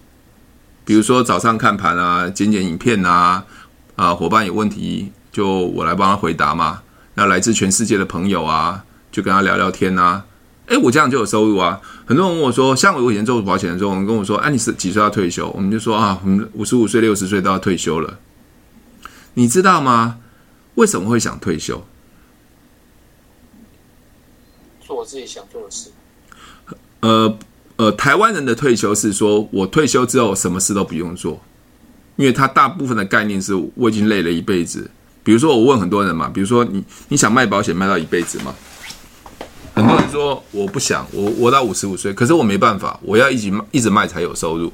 [0.89, 3.45] 比如说早上看盘啊，剪剪影片啊，
[3.95, 6.81] 啊，伙伴有问题就我来帮他回答嘛。
[7.13, 10.25] 那来自全世界的朋友啊，就跟他聊聊天啊。
[10.65, 11.79] 哎，我这样就有收入啊！
[12.07, 15.51] 很多人问我说，像我以前做保险的时候，我们跟我说，哎，你是几岁要退休？
[15.51, 18.17] 我们就说啊，我们五十五岁、六十岁都要退休了。
[19.35, 20.17] 你知道吗？
[20.73, 21.85] 为什么会想退休？
[24.81, 25.91] 做我自己想做的事。
[27.01, 27.37] 呃
[27.79, 31.41] 呃，台湾人的退休是说我退休之后什么事都不用做，
[32.17, 34.91] 因为他大部分的概念是我已经累了一辈子。
[35.23, 38.53] 比如说，我问很多人嘛，比如说你你想卖保险卖到一辈子吗？
[39.73, 44.73] 很多人说我不想，我我到五十五岁，可是我没办法，我要一直一直卖才有收入。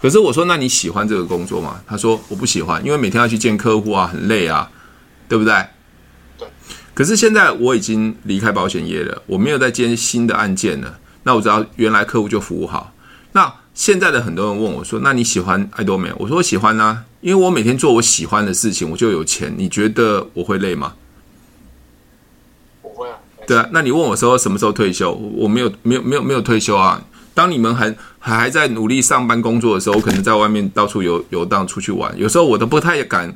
[0.00, 1.82] 可是我说，那你喜欢这个工作吗？
[1.86, 4.70] 他说我不喜欢，因为每天要去见客户啊，很累啊，
[5.28, 5.52] 对不对？
[6.38, 6.48] 对。
[6.94, 10.98] 可是现在我已经离开保险业了，我没有再接新的案件了。
[11.22, 12.92] 那我知道原来客户就服务好。
[13.32, 16.10] 那现在的很多人问我说，那你喜欢爱多美？
[16.18, 19.54] 我说我喜欢啊，因为我每天做我喜欢的事情，我就有钱。
[19.56, 20.94] 你觉得我会累吗？
[22.82, 25.12] 不会啊对啊，那你问我说什么时候退休？
[25.12, 27.00] 我没有，没有，没有，没有退休啊。
[27.34, 32.12] 当你们还还还在努力上班工作的时候，我可能在外面到处游游荡出去玩。
[32.18, 33.32] 有时候我都不太敢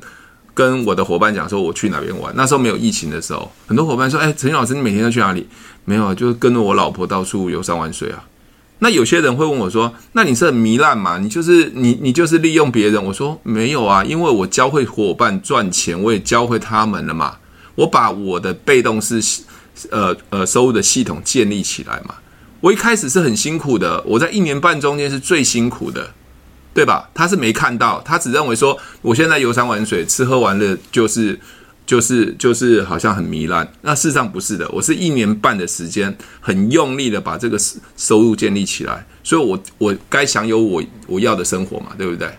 [0.53, 2.33] 跟我的伙伴讲说我去哪边玩。
[2.35, 5.47] 那时候没有疫情的时候，很多伙伴说：“哎，陈老师，你每天都去哪里？”
[5.85, 8.23] 没有啊，就是跟着我老婆到处游山玩水啊。
[8.79, 11.17] 那有些人会问我说：“那你是很糜烂吗？
[11.17, 17.37] 你就是你你就是利用别人？”我说：“没有啊，因为我教会伙伴赚钱，我也教会他们了嘛。
[17.75, 19.21] 我把我的被动式。”
[19.89, 22.13] 呃呃，收入的系统建立起来嘛，
[22.61, 26.11] 我一开始是很辛苦的，我在一年半中间是最辛苦的，
[26.75, 27.09] 对吧？
[27.11, 31.37] 他是没看到，他只认为说我现在游山玩水，吃喝玩乐就是
[31.85, 33.69] 就是就是好像很糜烂。
[33.81, 37.57] 那事实上不是的，我是一年半的时间，很用力的把这个
[37.97, 42.29] 收入建立起来，所以我我该享有我我要的生活嘛，对不对？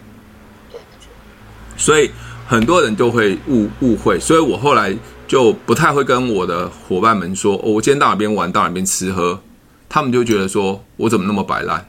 [1.76, 2.11] 所以
[2.46, 9.40] 很多人就会误误会，所以我后来就不太会跟我的伙伴们说，哦，我今天到哪边玩，到哪边吃喝，
[9.88, 11.85] 他们就觉得说我怎么那么摆烂。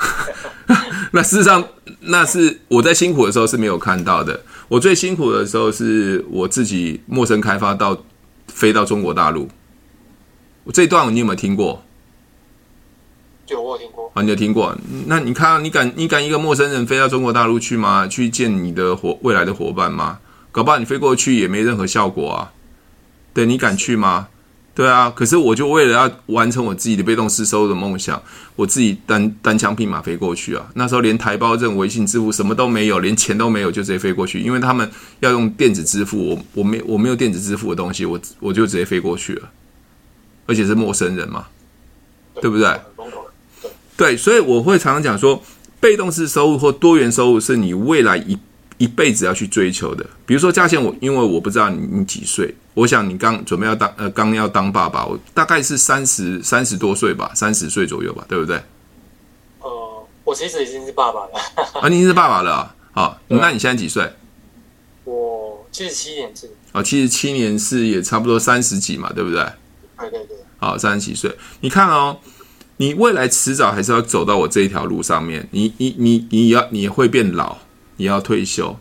[1.12, 1.64] 那事实上，
[2.00, 4.40] 那是我在辛苦的时候是没有看到的。
[4.68, 8.00] 我最辛苦的时候是我自己陌生开发到
[8.46, 9.48] 飞到中国大陆。
[10.72, 11.82] 这段你有没有听过？
[13.48, 14.12] 有，我有听过。
[14.14, 14.76] 啊，你有听过？
[15.06, 18.06] 那你看，你敢你敢一个陌生人飞到中国大陆去吗？
[18.06, 20.20] 去见你的伙未来的伙伴吗？
[20.52, 22.52] 搞不好你飞过去也没任何效果啊。
[23.34, 24.28] 对，你敢去吗？
[24.72, 28.22] 对啊，可是我就为了要完成我自己的被动式收入的梦想，
[28.56, 30.64] 我自己单单枪匹马飞过去啊。
[30.74, 34.40] 那时候连台胞证、微信支付什么都没有，连钱都没有，就直接飞过去。
[34.40, 39.50] 因为他们要用电子支付，我我没我没有电子支付的东西，我我就直接飞过去了。
[40.46, 41.46] 而且是陌生人嘛，
[42.34, 42.80] 对，对不对？
[42.96, 45.42] 对，对，所以我会常常讲说，
[45.78, 48.36] 被动式收入或多元收入是你未来一
[48.80, 50.04] 一辈子要去追求的。
[50.24, 52.52] 比如说嘉贤，我因为我不知道你你几岁。
[52.72, 58.56] 我想你刚准备要当呃，刚要当爸爸，我大概是三十三十多岁吧，三十岁左右吧，对不对？
[59.60, 61.30] 呃，我其实已经是爸爸了。
[61.82, 62.74] 啊，你是爸爸了啊？
[62.92, 64.10] 好，那你现在几岁？
[65.04, 66.50] 我七十七年是。
[66.72, 69.44] 啊，七十七年是也差不多三十几嘛，对不对？
[69.98, 70.36] 对对对。
[70.58, 72.16] 好，三十几岁，你看哦，
[72.78, 75.46] 你未来迟早还是要走到我这一条路上面。
[75.50, 77.58] 你你你你要你会变老，
[78.00, 78.76] 你要退休，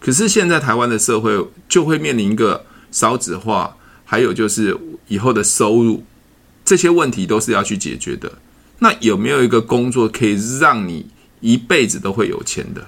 [0.00, 1.30] 可是现在台湾的社会
[1.68, 2.64] 就会面临一个。
[2.94, 6.04] 少子化，还有就是以后的收入，
[6.62, 8.30] 这些问题都是要去解决的。
[8.80, 11.06] 那有没有一个工作可以让你
[11.40, 12.86] 一辈子都会有钱的？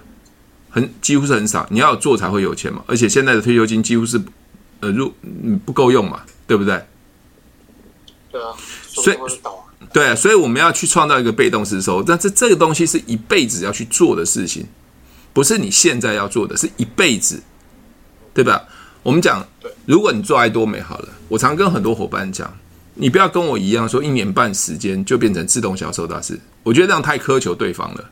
[0.68, 2.84] 很几乎是很少，你要做才会有钱嘛。
[2.86, 4.20] 而且现在的退休金几乎是
[4.80, 6.84] 呃入嗯不够用嘛，对不对？
[8.30, 8.52] 对啊，
[8.86, 9.16] 所以
[9.90, 14.66] 对啊，所以我们要去创造一个被动式收入，但这这个东西是一辈子要去做的事情，
[15.34, 17.42] 不是你现在要做的，是一辈子，
[18.32, 18.64] 对吧？
[19.02, 19.46] 我们讲，
[19.84, 22.56] 如果你做爱多美好了，我常跟很多伙伴讲，
[22.94, 28.10] 你不要跟我一样说一年半时间就变成自动销售大师，我觉得这样太苛求对方了，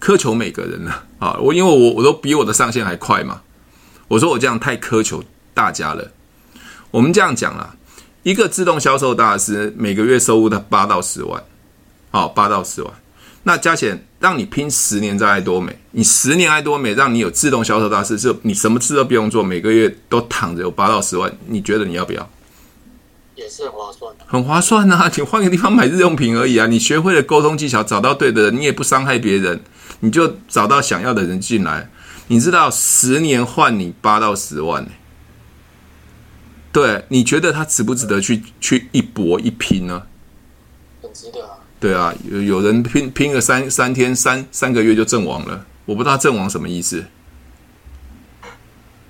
[0.00, 1.36] 苛求每个人了 啊！
[1.42, 3.42] 我因为我我都比我的上线还快嘛，
[4.06, 5.22] 我说我这样太苛求
[5.52, 6.12] 大家了。
[6.90, 7.76] 我们这样讲啊，
[8.22, 11.44] 一个自动销售大师每个月收入的八到十万，
[12.10, 12.90] 好，八到十万。
[13.42, 22.28] 那加钱让你拼十年在爱多美，你十年爱多美，让你有自动销售大师，是你什么事都不用做，每个月都躺着有八到十万，你觉得你要不要？
[23.36, 25.08] 也是很划算的，很划算啊！
[25.16, 26.66] 你换个地方买日用品而已啊！
[26.66, 29.60] 你学会了沟通技巧，找到对的人，你也不伤害别人，
[30.00, 31.88] 你就找到想要的人进来。
[32.26, 34.90] 你知道十年换你八到十万呢？
[36.72, 40.02] 对，你觉得他值不值得去去一搏一拼呢？
[41.00, 41.57] 很值得啊。
[41.80, 47.04] 对啊，有有人拼拼个三三天三三个月就阵亡了，我不知道阵亡什么意思。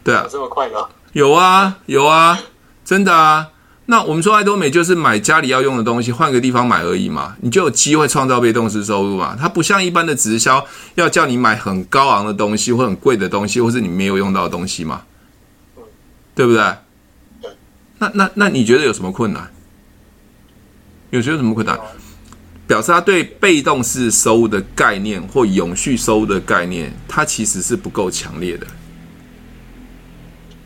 [0.05, 0.89] 对啊，这么快吗？
[1.13, 2.39] 有啊有啊，
[2.85, 3.49] 真的啊。
[3.87, 9.35] 那我们说爱多美就是买家里要用的东西，换个地方买而已嘛，你就有机会创造被动式收入嘛。
[9.35, 15.05] 它不像一般的直销，要叫你买很高昂的东西或很贵的东西，或是你没有用到的东西嘛，
[16.35, 16.63] 对不对？
[17.99, 19.51] 那那那你觉得有什么困难？
[21.09, 21.81] 有觉得什么困难？
[22.69, 28.67] 表示他对被动式收入的概念或永续收入的概念，它其实是不够强烈的，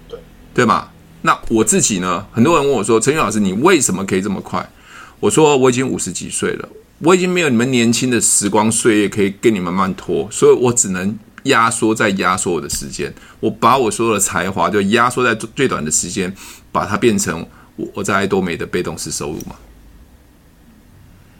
[0.09, 0.19] 对
[0.53, 0.89] 对吗？
[1.23, 2.27] 那我自己呢？
[2.33, 4.69] 很多人问我说：“陈宇老师，你为什么可以这么快？”
[5.21, 16.35] 我说：“我已经五十几岁了，我已经没有你们年轻的时光岁月可以跟你们慢慢拖，所以我只能压缩再压缩我的时间，我把我所有的才华就压缩在最短的时间，
[16.73, 19.55] 把它变成我我在爱多美的被动式收入嘛，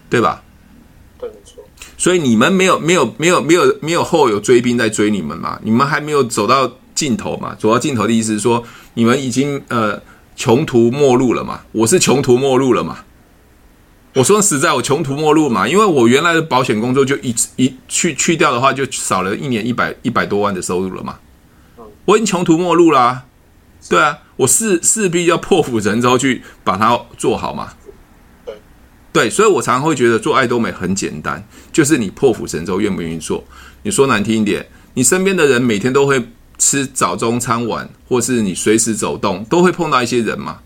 [0.09, 0.41] 对吧？”
[2.03, 5.57] 所以你们没有没有没有没有没有后有追兵在追你们嘛？
[5.63, 7.55] 你们还没有走到尽头嘛？
[7.55, 10.03] 走到尽头的意思是说，你们已经呃
[10.35, 11.61] 穷途末路了嘛？
[11.71, 13.05] 我是穷途末路了嘛？
[14.15, 21.21] 我说实在，我穷途末路嘛，因为我原来的保险工作就一一去去掉的话，就少了一年一百一百多万的收入了嘛。
[22.07, 23.25] 我已经穷途末路啦，啊，
[23.89, 27.75] 对啊，我势势必要破釜沉舟去把它做好嘛。
[29.13, 33.43] 对，所以我常常会觉得做爱多美很简单，就是你破釜沉舟愿不愿意做。
[33.83, 36.23] 你说难听一点，你身边的人每天都会
[36.59, 40.59] 吃早中餐晚，或是你随时走动都会碰到一些人嘛。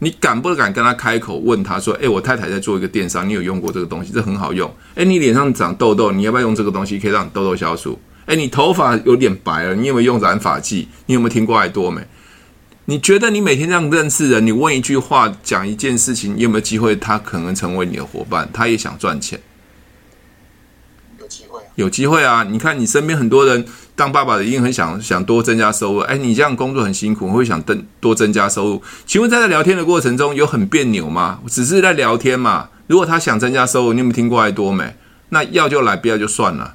[0.00, 4.12] 你敢不敢跟他开口问他说：“诶，我太太在做一个电商，你有用过这个东西？
[4.12, 4.70] 这很好用。
[4.96, 7.98] 诶，你脸上长痘痘，你要不要用这个东西可以让你痘痘消除？
[8.26, 10.88] 诶，你头发有点白了，你有没有用染发剂？
[11.06, 12.02] 你有没有听过爱多美？”
[12.86, 18.46] 你觉得你每天这样认识人，你问一句话，讲一件事情，你有没有机会他可能成为你的伙伴？
[18.52, 19.40] 他也想赚钱，
[21.76, 23.64] 有机会啊，你看你身边很多人
[23.96, 25.98] 当爸爸的一定很想想多增加收入。
[26.00, 28.82] 哎，你这样工作很辛苦，会想增多增加收入。
[29.06, 31.40] 请问在这聊天的过程中有很别扭吗？
[31.48, 32.68] 只是在聊天嘛。
[32.86, 34.94] 如果他想增加收入，你有没有听过爱多美？
[35.30, 36.74] 那要就来，不要就算了。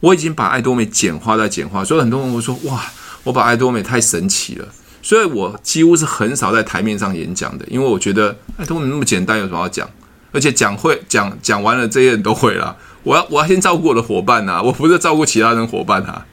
[0.00, 2.82] 我已经把爱多美简化再简化，所以很多人会说：哇，
[3.24, 4.68] 我把爱多美太神奇了。
[5.02, 9.88] 所以我几乎是很少在台面上演讲的，因为我觉得爱多美那么简单，有什么要讲？
[10.32, 12.76] 而且讲会讲讲完了，这些人都会了。
[13.02, 16.26] 我要我要先照顾我的伙伴呐、啊，我不是照顾其他人伙伴啊，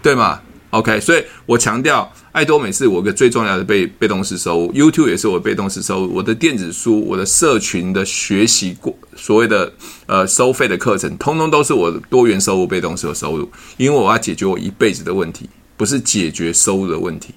[0.00, 9.72] 对吗？OK，所以我强调，爱多美是我一个最重要的被被动式收入，YouTube 也是我被动式收入，我的电子书、我的社群的学习过所谓的
[10.06, 17.34] 呃收费的课程，通通都是我的多元收入、被动式的收入，因为我要解决我一辈子的问题，不是解决收入的问题，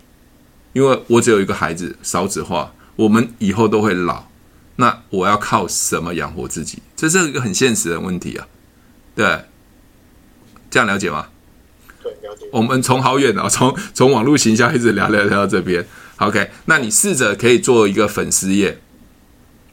[0.73, 4.28] 因为我只有一个孩子，少子化，我们以后都会老。
[4.79, 6.81] 那我要靠什么养活自己？
[6.95, 8.47] 这是一个很现实的问题啊，
[9.13, 9.43] 对，
[10.71, 11.27] 这样了解吗？
[12.01, 12.47] 对，了解。
[12.53, 15.85] 我们从好远哦， 从从网络行销一直聊聊聊到这边。
[16.15, 18.79] OK，那你试着可以做一个粉丝页。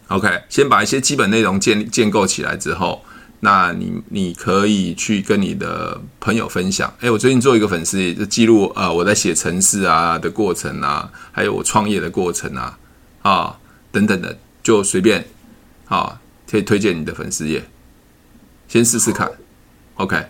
[0.08, 3.04] OK，先把一些基本内容建建构起来之后，
[3.38, 6.92] 那你你可以去跟你的朋友分享。
[6.98, 12.76] 诶，我最近做一个粉丝页，就记录呃我在写城市啊的过程啊，还有我创业的过程啊
[13.22, 13.56] 啊
[13.92, 14.36] 等等的。
[14.66, 15.24] 就随便，
[15.84, 16.18] 好，
[16.50, 17.62] 可以推荐你的粉丝页，
[18.66, 19.30] 先试试看
[19.94, 20.20] ，OK，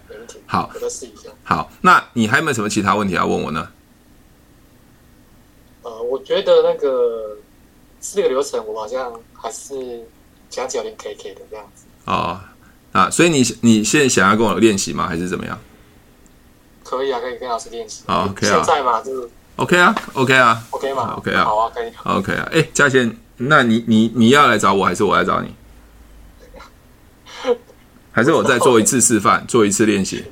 [0.45, 1.31] 好，再试一下。
[1.43, 3.67] 好，那你还有没有什么其他问题要问我呢？
[5.85, 7.39] 呃，我觉得那个
[7.99, 10.07] 四个流程，我好像还是
[10.51, 11.87] 讲起来有点 K K 的这样子。
[12.05, 12.39] 哦，
[12.93, 15.09] 啊，所以你你现在想要跟我练习吗？
[15.09, 15.59] 还是怎么样？
[16.85, 18.03] 可以啊，可以跟老师练习。
[18.07, 18.53] 好，OK 啊。
[18.55, 21.91] 现在嘛，就是 OK 啊，OK 啊，OK 嘛，OK 啊，好啊，可以。
[22.05, 23.17] OK 啊，哎，嘉贤。
[23.39, 25.55] 那你你你要来找我，还是我来找你？
[28.13, 30.25] 还是我再做一次示范， 做一次练习？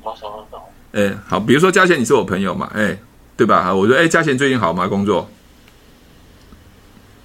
[0.00, 0.70] 好，好，好。
[0.92, 2.70] 哎，好，比如说嘉贤，你是我朋友嘛？
[2.72, 2.96] 哎，
[3.36, 3.74] 对吧？
[3.74, 4.86] 我说，哎，嘉贤最近好吗？
[4.86, 5.28] 工作？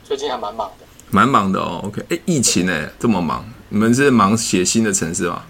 [0.04, 0.86] 最近还蛮忙的。
[1.12, 1.82] 蛮忙的哦。
[1.86, 5.44] OK，哎，疫情哎，这么忙，你们是忙写新的城市吗？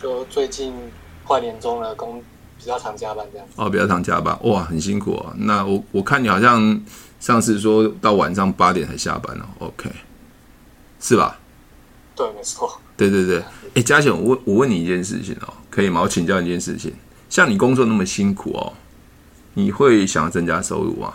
[0.00, 0.72] 就最近
[1.24, 2.24] 快年终了，工
[2.58, 3.46] 比较常加班这样。
[3.56, 5.34] 哦，比较常加班，哇，很辛苦哦。
[5.36, 6.80] 那我我看你好像。
[7.20, 9.90] 上次说到晚上八点才下班哦，OK，
[10.98, 11.38] 是吧？
[12.16, 12.80] 对，没错。
[12.96, 13.42] 对对对，
[13.74, 16.00] 哎，嘉贤，我问我问你一件事情哦，可以吗？
[16.00, 16.92] 我请教你一件事情，
[17.28, 18.72] 像你工作那么辛苦哦，
[19.54, 21.14] 你会想要增加收入吗？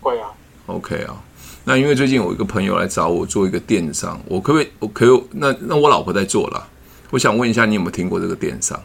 [0.00, 0.30] 会啊。
[0.66, 1.22] OK 啊，
[1.64, 4.68] 那因为最近有一个朋友来找我做一个电商，我可不可以？
[4.80, 5.24] 我可以？
[5.30, 6.68] 那那我老婆在做了，
[7.10, 8.82] 我想问一下，你有没有听过这个电商？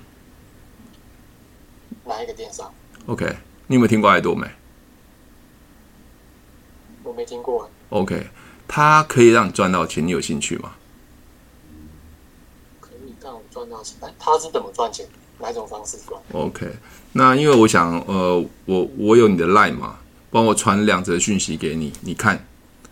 [2.05, 2.71] 哪一个电商
[3.07, 3.25] ？OK，
[3.67, 4.47] 你有没有听过爱多美？
[7.11, 7.69] 我没听过。
[7.89, 8.27] OK，
[8.69, 10.71] 它可以让你赚到钱，你有兴趣吗？
[12.79, 15.05] 可以让我赚到钱，但它是怎么赚钱？
[15.39, 16.67] 哪种方式赚？OK，
[17.13, 19.97] 那因为我想，呃，我我有你的 line 嘛，
[20.29, 22.47] 帮我传两则讯息给你，你看，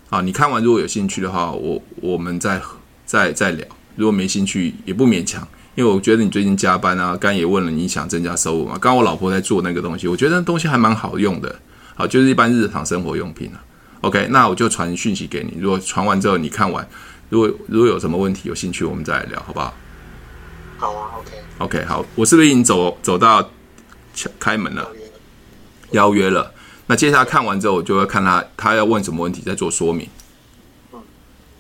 [0.10, 2.62] 啊，你看完如果有兴趣的话，我我们再
[3.06, 3.66] 再再聊。
[3.96, 8.72] 如果没兴趣也不勉强，因为我觉得你最近加班啊，刚也问了你想增加收入嘛。
[8.72, 11.56] 刚刚我老婆在做那个东西，我觉得那东西还蛮好用的，
[11.96, 13.64] 好，就是一般日常生活用品啊。
[14.02, 15.60] OK，那我就传讯息给你。
[15.60, 16.88] 如果传完之后你看完，
[17.30, 19.74] 如果如果有什么问题、有兴趣，我们再来聊，好不好？
[20.78, 21.32] 好啊，OK。
[21.60, 23.50] OK，好，我是不是已经走走到
[24.40, 24.90] 开门了？
[25.92, 26.54] 邀约了。
[26.88, 30.08] 那接下来看完之后，我就会看他他要问什么问题，再做说明。
[30.94, 31.00] 嗯。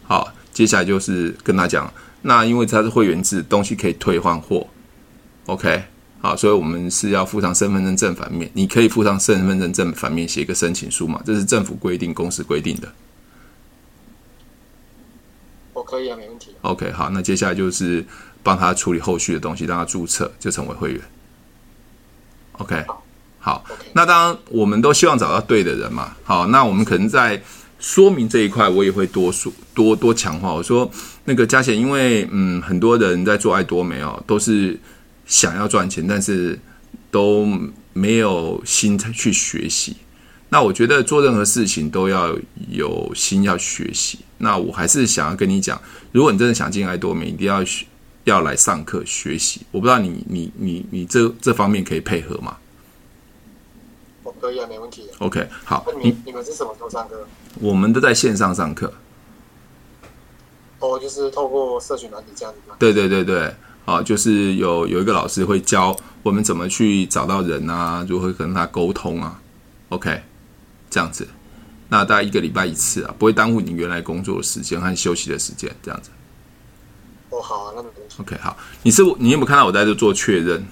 [0.08, 4.66] 好，接下来就是跟他讲，那因为他是会员制，东西可以退换货。
[5.48, 5.84] OK。
[6.22, 11.22] 好，所以我们是要附上身份证正反面，你可以附上身份证正反面写一个申请书嘛？
[11.26, 12.94] 这是政府规定、公司规定的。
[15.72, 16.54] 我可以啊，没问题。
[16.62, 18.06] OK，好，那接下来就是
[18.44, 21.02] 帮他处理后续的东西，让他注册就成为会员。
[22.58, 22.84] OK，
[23.40, 23.64] 好。
[23.94, 26.18] 那当然我们都希望找到对的人嘛。
[26.26, 27.42] 好，那我们可能在
[27.80, 30.54] 说明这一块，我也会多说多多强化。
[30.54, 30.92] 我说
[31.24, 34.78] 那个嘉贤，因为嗯，很多人在做爱多美哦，都是。
[35.30, 36.60] 想要赚钱，但是
[37.10, 37.48] 都
[37.94, 39.96] 没有心去学习。
[40.50, 42.36] 那我觉得做任何事情都要
[42.70, 44.20] 有心要学习。
[44.40, 45.80] 那我还是想要跟你讲，
[46.12, 47.64] 如果你真的想进爱多美，一定要
[48.24, 49.62] 要来上课学习。
[49.70, 52.58] 我不知道你你你你这这方面可以配合吗？
[54.24, 55.08] 我可以啊，没问题。
[55.20, 55.86] OK，好。
[56.02, 57.28] 你你们是什么时候上课？
[57.60, 58.92] 我们都在线上上课。
[60.80, 62.76] 哦，就是透过社群软体这样子吗？
[62.80, 63.54] 对对对对。
[63.90, 69.40] 啊，就是有有一个老师会教我们怎么去找到人啊，如何跟他沟通啊
[69.90, 70.22] ，OK，
[70.90, 71.28] 这样子，
[71.90, 76.12] 那大概一个礼拜一次啊，不会耽误你原来工作的时间和休息的时间，这样子。
[77.30, 80.66] 哦，好啊，那没 OK，好，你是你有没有看到我在这做确认？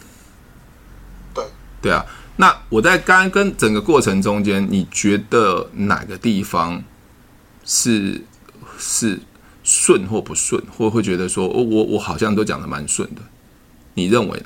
[1.33, 1.43] 对，
[1.81, 2.05] 对啊。
[2.39, 6.83] 那我在刚刚跟整个过程中间，你觉得哪个地方
[7.65, 8.23] 是
[8.77, 9.19] 是
[9.67, 13.21] 顺或不顺，或会觉得说，我我我好像都讲的蛮顺的？
[13.95, 14.45] 你认为呢？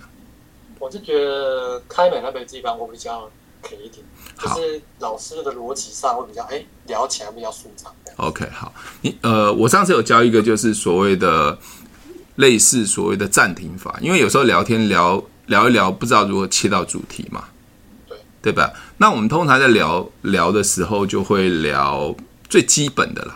[0.80, 3.30] 我是觉得开美那边地方我比较
[3.62, 4.04] 可以一点，
[4.40, 7.94] 就是老师的逻辑上会比较哎聊起来比较顺畅。
[8.16, 11.56] OK，好，你呃，我上次有教一个就是所谓的
[12.38, 17.46] 类似所谓的暂停法，因为有时候聊天聊聊一聊，不知道如何切到主题嘛。
[18.44, 18.74] 对吧？
[18.98, 22.16] 那我们通常在聊聊的时候，就会聊
[22.50, 23.36] 最基本的啦，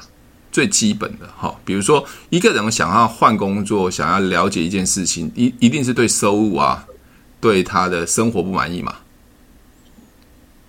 [0.56, 1.54] 最基本的哈。
[1.66, 6.86] 比如说，一个人想要换工作，想要了解一件事情，一一定是对收入啊，
[7.42, 8.96] 对他的生活不满意嘛。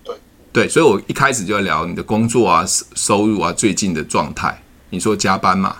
[0.03, 0.17] 对
[0.51, 2.65] 对，所以我一开始就要聊你的工作啊、
[2.95, 4.61] 收入啊、最近的状态。
[4.89, 5.77] 你说加班嘛？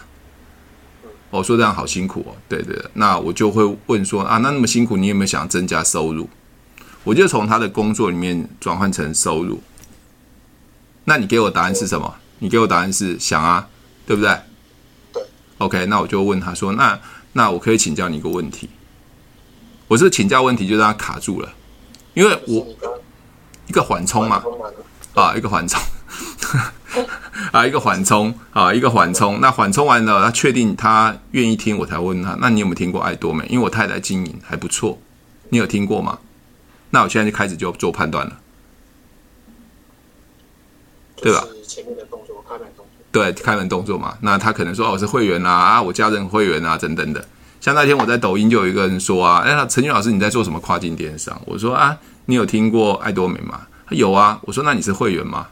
[1.29, 2.31] 我说这样好辛苦哦。
[2.47, 6.29] 对对，那我就会问说啊，那那么辛苦，你有没有想增加收入？
[7.03, 9.61] 我就从他的工作里面转换成收入，
[11.03, 12.15] 那你给我答案是什么？
[12.39, 13.67] 你给我答案是想啊，
[14.07, 14.35] 对不对？
[15.13, 15.23] 对。
[15.59, 16.99] OK，那我就问他说：“那
[17.33, 18.69] 那我可以请教你一个问题？”
[19.87, 21.53] 我这个请教问题就让他卡住了，
[22.13, 22.67] 因为我
[23.67, 24.43] 一个缓冲嘛，
[25.13, 25.81] 啊，一个缓冲，
[27.53, 29.39] 啊，一个缓冲，啊，一个缓冲。
[29.39, 33.45] 那缓冲完了，他确定他愿意听，我才问他：“那你有没有听过爱多美？
[33.49, 34.99] 因为我太太经营还不错，
[35.49, 36.19] 你有听过吗？”
[36.91, 38.39] 那我现在就开始就做判断了，
[41.17, 41.45] 对吧？
[43.17, 44.15] 对，开门动作嘛。
[44.21, 47.25] 那他可能说：“哦，我是会员啊，啊，我家人会员啊，等等的。”
[47.59, 54.39] 像那天我在抖音就有一个人说：“啊，哎，陈俊老师你在做什么跨境电商？”我说：“啊，你有听过爱多美吗？”他有啊。
[54.43, 55.47] 我说：“那你是会员吗？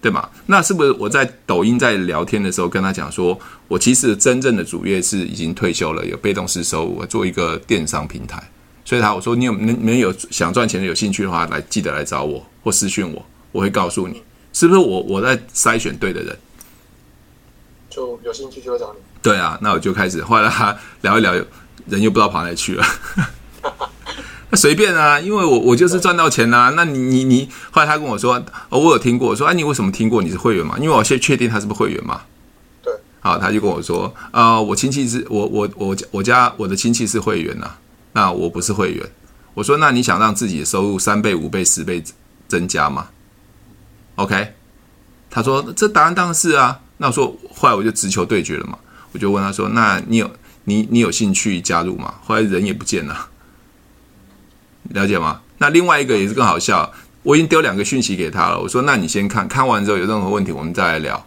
[0.00, 0.28] 对吗？
[0.46, 8.40] 那是不是我在抖音在聊天的时候跟他讲说，我其实真正的主业是已经退休了，有被动式收入，我做一个电商平台。”
[8.84, 14.22] 所以他我说你有没没有想赚钱的有兴趣的话，来记得来找我或私讯我，我会告诉你
[14.60, 16.36] 是不是我我在筛选对的人，
[17.88, 18.98] 就有兴趣就会找你。
[19.22, 21.32] 对啊，那我就开始后来他聊一聊，
[21.86, 22.84] 人又不知道跑哪里去了。
[24.50, 26.72] 那随便啊，因为我我就是赚到钱啦、啊。
[26.76, 28.34] 那你你你后来他跟我说，
[28.68, 30.20] 哦，我有听过，我说哎、啊，你为什么听过？
[30.20, 30.76] 你是会员嘛？
[30.78, 32.20] 因为我先确定他是不是会员嘛。
[32.82, 37.78] 对，好，他就跟我说啊、呃，我亲戚是我我我我家我的亲戚是会员呐、啊。
[38.12, 39.10] 那我不是会员，
[39.54, 42.04] 我说，那你想让自己的收入三倍、五倍、十倍
[42.46, 43.08] 增加吗
[44.20, 44.52] ？OK，
[45.30, 46.80] 他说这答案当然是啊。
[46.98, 48.78] 那我说后来我就直球对决了嘛，
[49.12, 50.30] 我就问他说，那你有
[50.64, 52.16] 你你有兴趣加入吗？
[52.22, 53.28] 后来人也不见了，
[54.90, 55.40] 了解吗？
[55.56, 56.92] 那另外一个也是更好笑，
[57.22, 61.26] 我已经丢两个讯息给他了，我说那你先看看完之后有任何问题我们再来聊。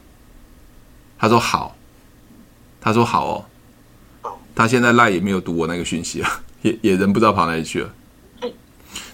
[1.17, 1.75] 他说好，
[2.79, 3.25] 他说好
[4.21, 6.41] 哦，他现在赖也没有读我那个讯息啊。
[6.61, 7.89] 也也人不知道跑哪里去了。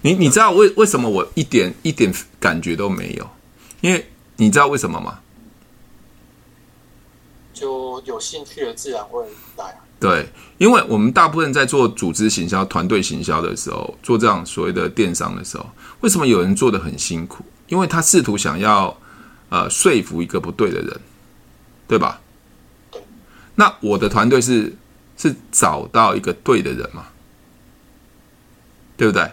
[0.02, 3.30] 你你知道为为什么我一点一点感觉都没有？
[3.82, 5.20] 因为你知道为什么吗？
[7.54, 9.26] 就有兴趣的自然会
[9.58, 9.80] 来啊。
[10.00, 15.70] 对，因为我们大部分在做组织行销、团队行销的时候，做这样所谓的电商的时候，
[16.00, 17.44] 为什么有人做的很辛苦？
[17.68, 18.98] 因为他试图想要
[19.50, 21.02] 呃说服一个不对的人，
[21.86, 22.22] 对吧？
[22.90, 23.02] 对。
[23.56, 24.74] 那我的团队是
[25.18, 27.08] 是找到一个对的人嘛？
[28.96, 29.30] 对不对？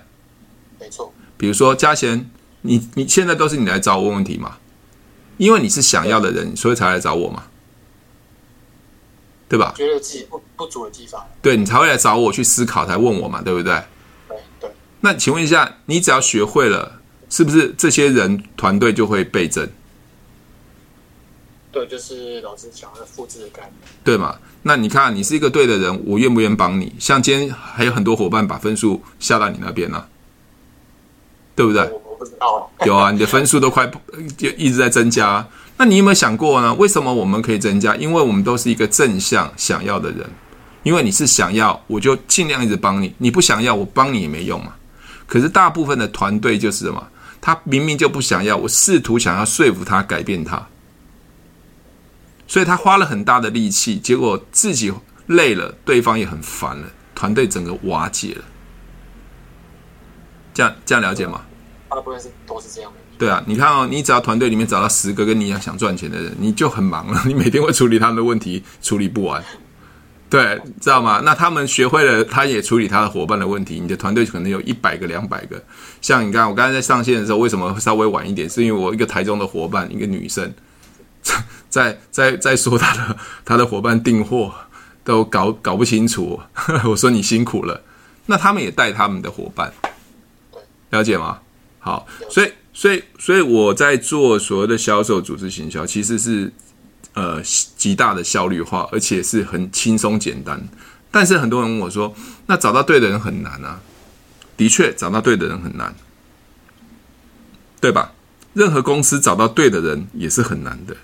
[0.80, 1.14] 没错。
[1.36, 2.28] 比如说嘉贤，
[2.66, 4.58] 你你现在都是你来找我问问题嘛？
[5.38, 7.44] 因为你是想要的人，所以才来找我嘛，
[9.48, 9.74] 对吧？
[9.76, 13.82] 觉得自己不不足的地方，对，你才会来找我去思考，才问我嘛，对不对？
[14.28, 14.70] 对对。
[15.00, 19.68] 那请问一下，你只要学会了，是不是这些人团队就会倍增？
[21.70, 24.38] 对，就是老师讲的复制的概念，对嘛？
[24.62, 26.94] 那你看，你是一个对的人，我愿不愿意帮你？
[26.98, 30.08] 像今天还有很多伙伴把分数下到你那边呢，啊，
[31.54, 31.92] 对不对？
[32.18, 32.70] 不知道。
[32.84, 33.90] 有啊，你的分数都快
[34.36, 35.46] 就一直在增加。
[35.78, 36.72] 那你有没有想过呢？
[36.74, 37.94] 为什么我们可以增加？
[37.96, 40.28] 因为我们都是一个正向想要的人。
[40.82, 44.74] 因为你是想要，我就尽量一直帮你；你不想要，我帮你也没用嘛。
[45.26, 47.08] 可是大部分的团队就是什么？
[47.40, 50.64] 他明明就不想要，我试图想要说服他改变他。
[52.46, 54.92] 所以他花了很大的力气，结果自己
[55.26, 58.44] 累了，对方也很烦了，团队整个瓦解了。
[60.54, 61.42] 这样这样了解吗？
[61.96, 62.98] 大部分是都是这样的。
[63.18, 67.18] 对啊，你看哦，你只要团队里面找到十个跟你一样想赚钱的人，你就很忙了。
[67.24, 69.42] 你每天会处理他们的问题，处理不完。
[70.28, 71.22] 对，知道吗？
[71.24, 73.80] 那他们学会了，他也处理他的伙伴的问题。
[73.80, 75.62] 你的团队可能有一百个、两百个。
[76.02, 78.46] 像你看，我刚才在上线的时候，为什么会稍微晚一点？
[78.50, 80.52] 是因为我一个台中的伙伴，一个女生。
[81.70, 84.52] 在在在说他的他的伙伴订货
[85.02, 86.38] 都搞搞不清楚。
[86.84, 87.80] 我说你辛苦了，
[88.26, 89.72] 那他们也带他们的伙伴，
[90.90, 91.38] 了解吗？
[91.86, 96.52] 好，所以所以所以我在做所谓的销售组织行销，其实是
[97.14, 97.40] 呃
[97.76, 100.60] 极大的效率化，而且是很轻松简单。
[101.12, 102.12] 但是很多人问我说，
[102.46, 103.80] 那找到对的人很难啊。
[104.56, 105.94] 的确，找到对的人很难，
[107.80, 108.12] 对吧？
[108.52, 110.96] 任何公司找到对的人也是很难的。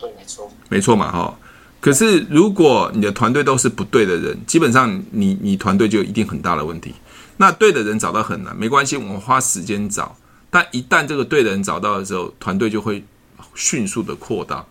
[0.00, 1.38] 对，没错，没错嘛，哈。
[1.80, 6.92] 可是如果你的团队都是不对的人，基本上你你团队就一定很大的问题。
[7.36, 10.16] 那对的人找到很难，没关系，我们花时间找。
[10.50, 13.02] 但一旦这个对的人找到的时候，团队就会
[13.54, 14.64] 迅速的扩大。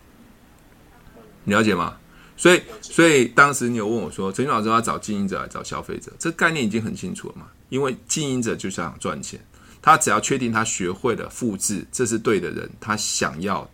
[1.45, 1.97] 了解吗？
[2.37, 7.47] 所以，所以当时你有问我说：“陈老师要找经营者还是找消费者？”这概念已经很清楚了嘛。
[7.69, 9.39] 因为经营者就想赚钱，
[9.81, 13.67] 他只要确定他学会了复制，这是对的人，他想要，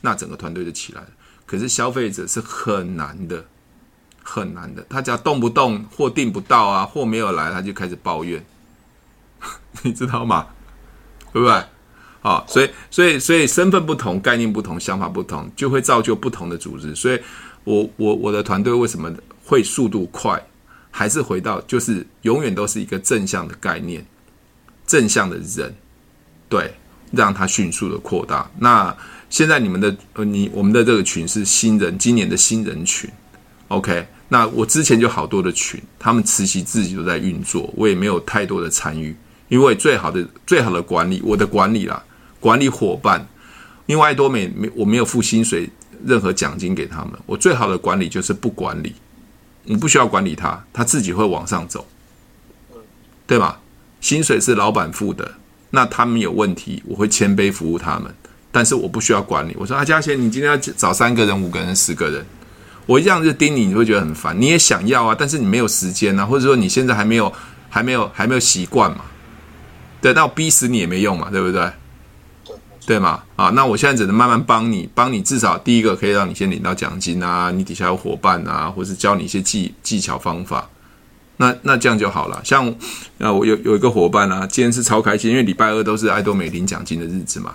[0.00, 1.08] 那整个团队就起来了。
[1.46, 3.44] 可是消费者是很难的，
[4.22, 4.84] 很难的。
[4.88, 8.44] 他只要动不动货订不到啊，货没有来，他就开始抱怨，
[9.82, 10.46] 你知道吗？
[11.32, 11.62] 对不对？
[12.22, 16.94] 啊，所以，所以，所以身份不同，概念不同，想法不同，就会造就不同的组织。
[16.94, 17.20] 所以
[17.64, 19.12] 我，我，我的团队为什么
[19.44, 20.40] 会速度快？
[20.94, 24.04] 还是回到，就是永远都是一个正向的概念，
[24.86, 25.74] 正向的人，
[26.50, 26.70] 对，
[27.10, 28.48] 让它迅速的扩大。
[28.58, 28.94] 那
[29.30, 33.10] 现在你们的呃，你我们的这个群是新人，今年的新人群
[33.72, 34.06] ，OK。
[34.28, 39.14] 那我之前就好多的群，他们慈禧自己都在运作，我也没有太多的参与，
[39.48, 42.02] 因为最好的最好的管理，我的管理啦，
[42.40, 43.26] 管理伙伴，
[43.86, 45.68] 因为爱多美没我没有付薪水，
[46.04, 48.94] 任何奖金给他们，我最好的管理就是不管理。
[49.64, 51.86] 你不需要管理他，他自己会往上走，
[53.26, 53.60] 对吧？
[54.00, 55.30] 薪水是老板付的，
[55.70, 58.12] 那他们有问题，我会谦卑服务他们，
[58.50, 59.54] 但是我不需要管理。
[59.56, 62.26] 我说阿，嘉贤，你今天要找三个人、五个人、十个人，
[62.86, 64.38] 我一样就盯你，你会觉得很烦。
[64.40, 67.32] 你也想要啊，但是你没有时间啊，或者说你现在还没有、
[67.68, 69.04] 还没有、还没有习惯嘛？
[70.00, 71.70] 对，那我逼死你也没用嘛，对不对？
[72.84, 73.22] 对嘛？
[73.36, 80.68] 啊，那我现在只能慢慢帮你，帮你至少第一个可以让你先领到奖金啊，你底下有伙伴啊，或是教你一些技技巧方法，
[81.36, 82.40] 那那这样就好了。
[82.42, 82.68] 像
[83.20, 87.54] 啊，我有有一个伙伴啊，今天是超开心，因为礼拜二都是爱多美领奖金的日子嘛。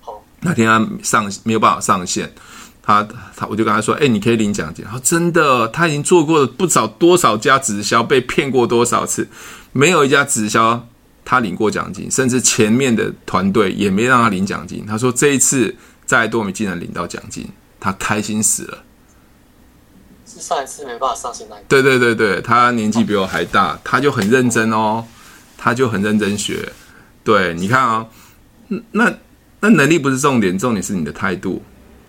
[0.00, 2.32] 好，那天他上没有办法上线，
[2.84, 4.84] 他他我就跟他说，哎，你可以领奖金。
[4.84, 9.26] 他说真的，他已经做过了不少多少家直销，被骗过多少次，
[9.72, 10.86] 没有一家直销。
[11.26, 14.84] 他领过奖金，甚至前面的团队也没让他领奖金。
[14.86, 15.74] 他说这一次
[16.04, 17.48] 在多米竟然领到奖金，
[17.80, 18.84] 他开心死了。
[20.26, 21.64] 是上一次没办法上线那一个。
[21.66, 25.02] 对对对对，他年纪比我还大，他就很认真哦，
[25.56, 26.70] 他就很认真学。
[27.22, 28.06] 对，你看啊、
[28.68, 29.10] 哦，那
[29.60, 31.62] 那能力不是重点，重点是你的态度。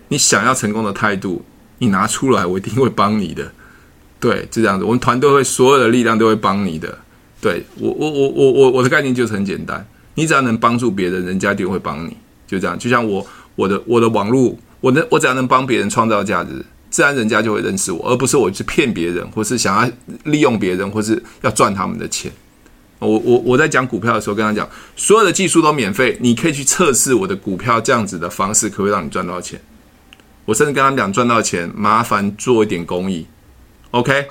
[0.08, 1.44] 你想要成功的态度，
[1.78, 3.50] 你拿出来，我一定会帮你的。
[4.18, 6.98] 对，就这样子，我们团队会所有的力量都会帮你的。
[7.40, 12.78] 对我，我，我，我，我，我的概念就是很简单，你只要能帮助别人，人家就会帮你，就这样。
[12.78, 19.92] 就像我，我的，我的网络，我能，我只要能帮别人创造价值，自然人家就会认识我，而不是我去骗别人，或是想要
[20.24, 22.32] 利用别人，或是要赚他们的钱。
[22.98, 29.60] 我，我，我在讲股票的时候跟他讲，所有的技术都免费，你可以去测试我的股票这样子的方式，可不可以让你赚到钱？
[30.46, 33.26] 我甚至跟他们讲，赚到钱麻烦做一点公益
[33.90, 34.26] ，OK。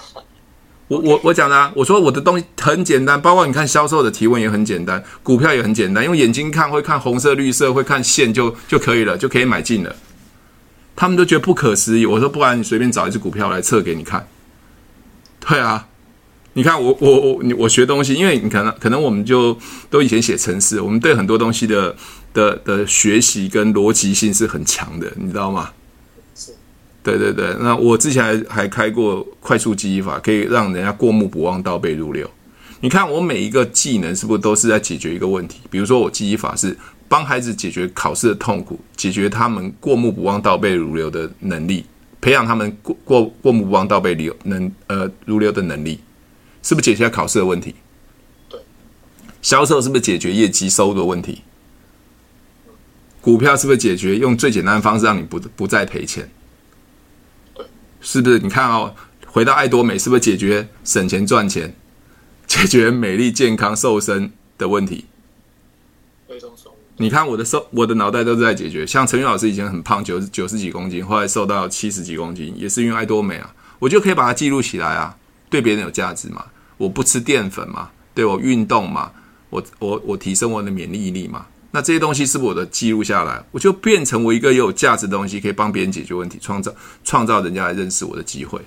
[0.88, 9.96] 我我我讲的啊，我说我的东西很简单，包括你看销售的提问也很简单，股票也很简单，用眼睛看会看红色、绿色，会看线就就可以了，就可以买进了。
[10.96, 12.06] 他们都觉得不可思议。
[12.06, 14.28] 我说不然你随便找一只股票来测给你看。
[15.40, 15.88] 对啊，
[16.54, 19.58] 你看我我我你我学东西，因为你可能可能我们就
[19.90, 21.96] 都以前写程式，我们对很多东西的
[22.32, 25.72] 的的学习跟逻辑性是很强的，你知道吗？
[27.06, 32.28] 对对对，那我之前还还开过快速记忆法，可以让人家过目不忘，倒背如流。
[32.82, 35.60] 你看我每一个技能是不是都是在解决一个问题？
[35.70, 36.76] 比如说我记忆法是
[37.08, 41.86] 帮孩子解决考试的痛苦，解决他们过目不忘、倒背如流的能力，
[42.20, 46.00] 培养他们过过过目不忘、倒背流能呃如流的能力，
[46.64, 47.76] 是不是解决考试的问题？
[48.50, 48.60] 对，
[49.44, 51.44] 销售是不是解决业绩收入的问题？
[53.22, 56.28] 股票是不是解决用最简单的方式让你不不再赔钱？
[58.06, 58.38] 是不是？
[58.38, 58.96] 你看哦，
[59.26, 61.76] 回到爱多美，是不是解决省钱赚钱，
[62.46, 65.06] 解决美丽健康瘦身的问题？
[66.98, 68.86] 你看我的瘦，我的脑袋都是在解决。
[68.86, 73.54] 像陈宇老师以前很胖，九十九十几公斤，后来瘦到七十几公斤，也是因为爱多美啊。
[73.80, 75.18] 我就可以把它记录起来啊，
[75.50, 76.46] 对别人有价值嘛。
[76.78, 79.12] 我不吃淀粉嘛，对我运动嘛，
[79.50, 81.48] 我我我提升我的免疫力嘛。
[81.76, 86.74] 那这些东西是不是我的记录下来，我就变成我一个有价值的东西，可以帮别人解决问题，创造
[87.04, 88.62] 创造人家来认识我的机会。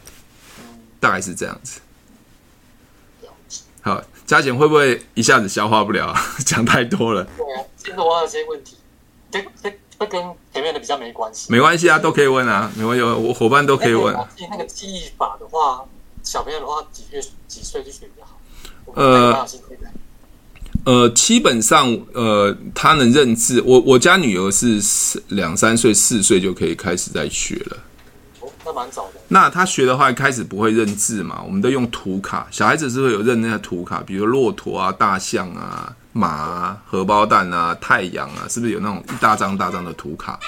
[1.01, 1.81] 大概是这样子。
[3.81, 6.21] 好，加减会不会一下子消化不了啊？
[6.45, 7.25] 讲太多了。
[7.25, 8.77] 对啊，其实我还有些问题，
[9.31, 11.51] 这这这跟前面的比较没关系。
[11.51, 14.15] 没关系啊，都可以问啊，没关系，我伙伴都可以问。
[14.51, 15.83] 那个记忆法的话，
[16.23, 18.39] 小朋友的话几岁几岁就学比较好？
[18.95, 19.49] 呃
[20.85, 23.61] 呃，基本上呃，他能认字。
[23.67, 24.81] 我我家女儿是
[25.29, 27.77] 两三岁、四岁就可以开始在学了。
[28.65, 29.21] 那蛮早的。
[29.29, 31.43] 那他学的话，开始不会认字嘛？
[31.45, 40.39] 我们都用图卡，小孩子是会有认那些图卡，比如骆驼啊、大象啊、马啊、荷包蛋啊、太阳啊，是不是有那种一大张大张的图卡？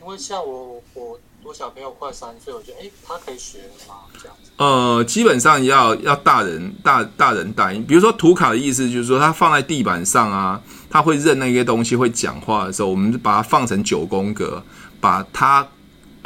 [0.00, 3.94] 因为像我我我小朋友快三岁，我觉得哎，他可以学吗？
[4.20, 4.50] 这样子。
[4.56, 14.62] 呃，基本上要要大人大大人带，比如说图卡的意思就是说，他放在地板上啊，他会认那些东西，会讲话的时候，我们把它放成九宫格，
[15.00, 15.66] 把它。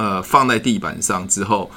[0.01, 1.69] 呃，放在地板上之后，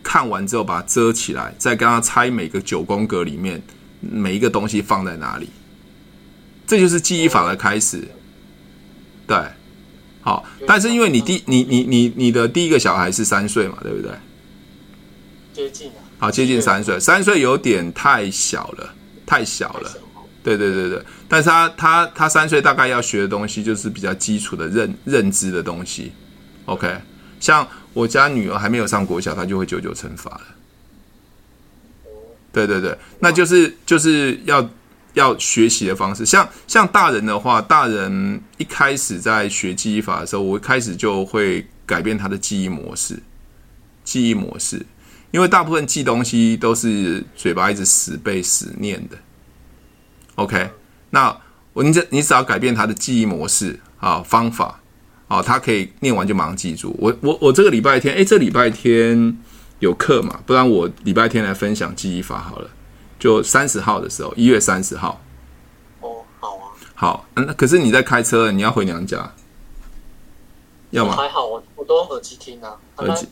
[0.00, 3.60] 看完之后把它遮起来，再跟他猜每个九宫格里面
[3.98, 5.50] 每一个东西放在哪里，
[6.68, 8.06] 这就是记忆法的开始。
[9.26, 9.36] 对，
[10.24, 14.10] 好，但是因为你第你你你你的第一个小孩是三岁嘛，对不对？
[15.52, 15.94] 接近了。
[16.18, 18.94] 好，接近三岁，三岁有点太小了，
[19.26, 19.92] 太小了。
[20.42, 26.12] 对对对对，但是他他他三岁大概要学的东西就是比较基础的认认知的东西
[26.64, 26.90] ，OK。
[27.38, 30.42] 像我家女儿还没有上国小，她就会九九乘法了。
[32.50, 34.66] 对对对，那就是就是要
[35.14, 36.24] 要学习的方式。
[36.24, 43.20] 像像大人的话，大人一开始在学记忆法的时候，我一开始就会改变他的记忆模式。
[44.04, 44.84] 记忆模式，
[45.30, 49.16] 因为大部分记东西都是嘴巴一直死背死念的。
[50.34, 50.70] OK，
[51.10, 51.34] 那
[51.72, 54.80] 我你只你只要改变他的记忆模式啊方法。
[55.26, 56.94] 啊，他可以念完就马上记住。
[57.00, 59.34] 我我我这个礼拜天，诶，这礼拜天
[59.78, 60.38] 有课嘛？
[60.44, 62.68] 不然我礼拜天来分享记忆法好了。
[63.18, 65.20] 就三十号的时候，一月三十号。
[66.00, 66.72] 哦，好啊。
[66.94, 69.32] 好，那可是你在开车，你要回娘家，
[70.90, 71.16] 要吗？
[71.16, 72.76] 还好，我我都用耳机听啊。
[72.96, 73.26] 耳机，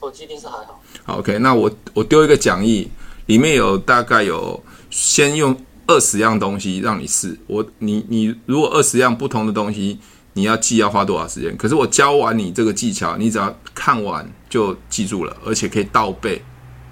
[0.00, 0.80] 耳机听是还好。
[1.04, 2.90] 好，OK，那我我丢一个讲义，
[3.26, 5.56] 里面有大概有先用
[5.86, 7.38] 二十样东西让你试。
[7.46, 9.98] 我你你如果二十样不同的东西。
[10.36, 11.56] 你要记要花多少时间？
[11.56, 16.42] 可是我教完你这个技巧，你只要看完就记住了，而且可以倒背，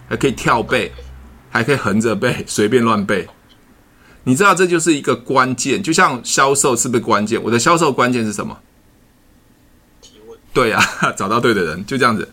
[0.09, 0.93] 还可以跳背，
[1.53, 3.29] 还可以横着背， 随便乱背。
[4.25, 7.41] 你知道这就是一个关键，就像销售是不是关键？
[7.45, 8.59] 我的销售关键是什么？
[10.01, 10.37] 提问。
[10.53, 10.81] 对呀，
[11.17, 12.29] 找到对的人，就这样子。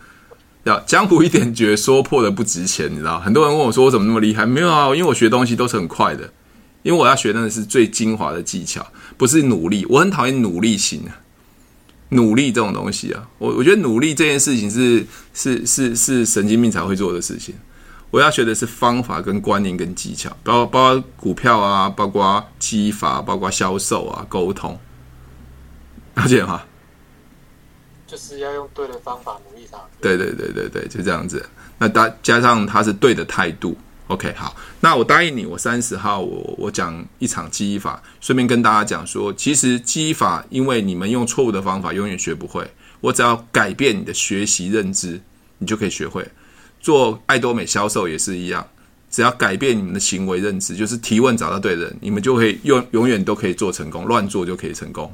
[0.63, 3.19] 要江湖一点诀，说破的不值钱，你知道？
[3.19, 4.45] 很多人问我说我怎么那么厉害？
[4.45, 6.31] 没有啊，因为我学东西都是很快的。
[6.81, 9.85] 因为我要学的是最精华的技巧，不是努力。
[9.89, 11.11] 我很讨厌努力型的，
[12.09, 17.53] 努力这种东西啊，我我觉得努力这件事情是是是是神经病才会做的事情。
[18.11, 24.77] 我要学的是方法跟观念跟技巧，包包括股票啊，包括技法，包括销售啊，沟通，
[26.15, 26.63] 了解吗？
[28.07, 29.77] 就是要用对的方法努力它。
[30.01, 31.47] 对对对对对，就这样子。
[31.77, 33.77] 那加加上他是对的态度。
[34.07, 42.67] OK，好，那我答应你，我三十号我我讲一场记忆法，顺便跟大家讲说，其实记忆法，因为你们用错误的方法，永远学不会。
[43.01, 45.21] 我只要改变你的学习认知，
[45.59, 46.27] 你就可以学会。
[46.79, 48.65] 做爱多美销售也是一样，
[49.09, 55.13] 只要改变你们的行为认知，就是提问找到对的人，你们就会永永远都可以做成功，乱做就可以成功。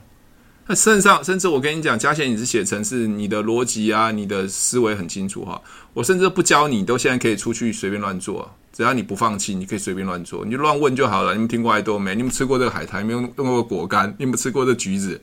[0.67, 5.61] 那甚至甚至我跟你讲，嘉贤，你是写程式，你的逻辑啊，你的思维很清楚哈。
[5.93, 8.51] 我甚至不教你，都现在可以出去随便乱做。
[8.73, 11.33] 只要你不放弃，你可以随便乱做，你就乱问就好了。
[11.33, 12.15] 你们听过爱多美？
[12.15, 13.01] 你们吃过这个海苔？
[13.03, 14.13] 你们用用过果干？
[14.17, 15.21] 你们吃过这橘子？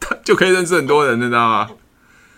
[0.00, 1.70] 他 就可以认识很多人，你知道吗？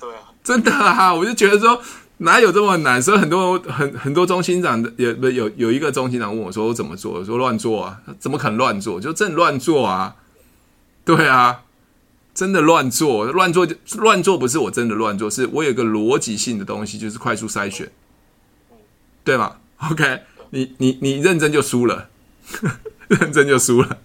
[0.00, 1.14] 对啊，真的啊！
[1.14, 1.80] 我就觉得说，
[2.22, 3.00] 哪有这么难？
[3.00, 7.98] 所以很多很很多中心长的有有有一个中心长问我说：“我怎么做？”我说：“乱做啊！
[8.18, 9.00] 怎么可能乱做？
[9.00, 10.16] 就真乱做啊！
[11.02, 11.62] 对啊，
[12.34, 17.90] 真的乱做，乱做就乱做，不是我真的乱做，是我有个逻辑性的东西，就是快速筛选，
[19.24, 19.56] 对吗？”
[19.90, 22.10] OK，你你你认真就输了，
[23.08, 23.96] 认真就输了，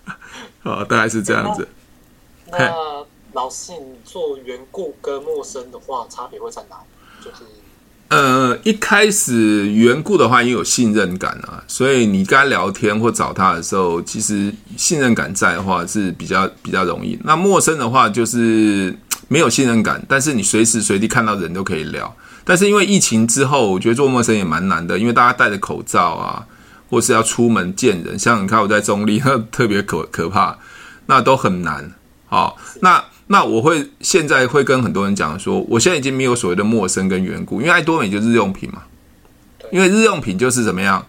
[0.62, 1.66] 好，大概是这样子。
[2.52, 6.84] 那，那老师，你做缘故跟陌生的话，差别会在哪里？
[8.08, 17.18] 呃，一开始缘故的话，因为有信任感啊，所以你跟他聊天或找他的时候，其实信任感在的话是比较比较容易。
[17.24, 18.96] 那陌生的话，就是
[19.26, 22.14] 没有信任感，但是你随时随地看到人都可以聊。
[22.44, 26.46] 但是因为疫情之后，我觉得做陌生也蛮难的，因为大家戴着口罩啊，
[26.90, 29.18] 或是要出门见人，像你看我在中立，
[29.50, 30.56] 特别可可怕，
[31.06, 31.90] 那都很难。
[32.26, 38.82] 好，那那我会现在会跟很多人讲说，我现在已经没有所谓的陌生跟缘故，因为爱多美就是日用品嘛。
[39.72, 41.04] 因为日用品就是怎么样，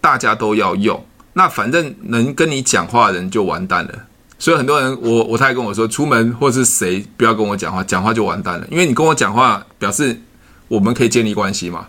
[0.00, 3.94] 大家都要用，那反正能跟你讲话的人就完蛋了。
[4.36, 8.66] 所以很多人，我我太太跟我说，出门或是谁不要跟我讲话，讲话就完蛋了。
[8.68, 10.20] 因为你跟我讲话，表示
[10.66, 11.86] 我们可以建立关系嘛。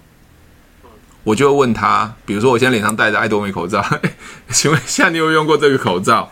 [1.23, 3.83] 我就会问他，比如说我现在脸上戴着爱多美口罩，
[4.53, 6.29] 请问一下你有用过这个口罩？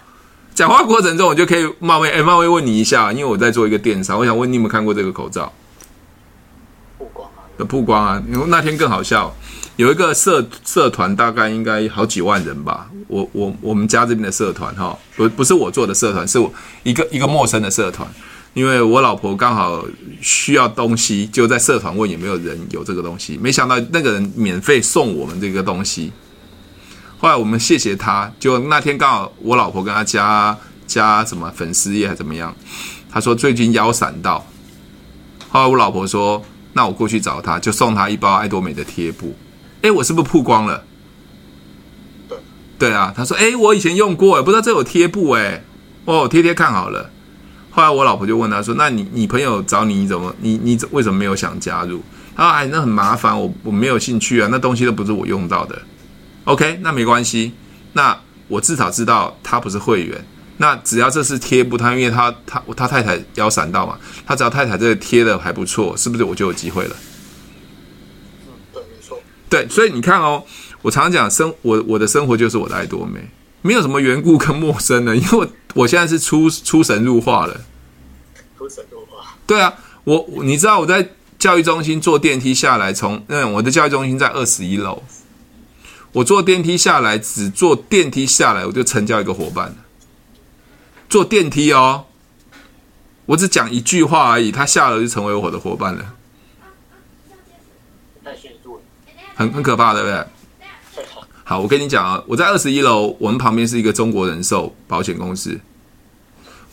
[0.53, 5.51] 讲话过程中，我就可以冒昧哎，冒昧问你一下，因为我在做一个电商，我想问你有没有看过这个口罩？
[6.97, 7.41] 曝光啊！
[7.57, 8.23] 的曝光啊！
[8.31, 9.35] 因为那天更好笑，
[9.77, 12.87] 有一个社社团，大概应该好几万人吧。
[13.07, 16.51] 我我我们家这边的社团哈，不不是我做的社团，是我
[16.83, 18.07] 一个一个陌生的社团。
[18.53, 19.83] 因为我老婆刚好
[20.21, 26.13] 需要东西，就在社团问有没有人有这个东西，没想到那个人免费送我们这个东西。
[27.23, 32.53] 后来我们谢谢他，就那天刚好我老婆跟他加加什么粉丝页还怎么样，
[33.09, 34.45] 他说最近腰闪到，
[35.47, 36.43] 后来我老婆说
[36.73, 39.33] 那我过去找他，就送他一包爱多美的贴布。
[39.83, 40.83] 哎，我是不是曝光了？
[42.77, 45.63] 对啊，他说哎，我以前用过，不知道这有贴布哎，
[46.03, 47.09] 哦，贴贴看好了。
[47.71, 52.03] 后来我老婆就问他说，那你你朋友找你，你怎么你你为什么没有想加入？
[52.35, 55.81] 他说哎，那很麻烦，我我没有兴趣啊，那东西都不是我用到的。
[56.45, 57.53] OK，那没关系。
[57.93, 60.25] 那我至少知道他不是会员。
[60.57, 66.95] 那只要这次贴不，他因为他他他太太腰闪到嘛，他只要太太这个贴的还不错，是不是我就有机会了？
[68.45, 69.19] 嗯，对，没错。
[69.49, 70.43] 对，所以你看哦，
[70.81, 73.19] 我常常讲生我我的生活就是我的爱多美，
[73.61, 77.61] 没有什么缘故跟陌生的， 因为我我现在是出出神入化了。
[78.57, 79.35] 出神入化。
[79.47, 79.73] 对啊，
[80.03, 85.01] 我你知道我在教育中心坐电梯下来，从嗯我的教育中心在二十一楼。
[86.13, 89.75] 我坐电梯下来，只坐电梯下来，我就成交一个伙伴。
[91.09, 92.05] 坐电梯哦，
[93.25, 96.13] 我只讲一句话而已，他下楼就成为我的伙伴了。
[99.35, 100.25] 很很可怕，对不对？
[101.43, 105.59] 好，我跟你讲啊，我在二十一楼，我们旁边是一个中国人寿保险公司。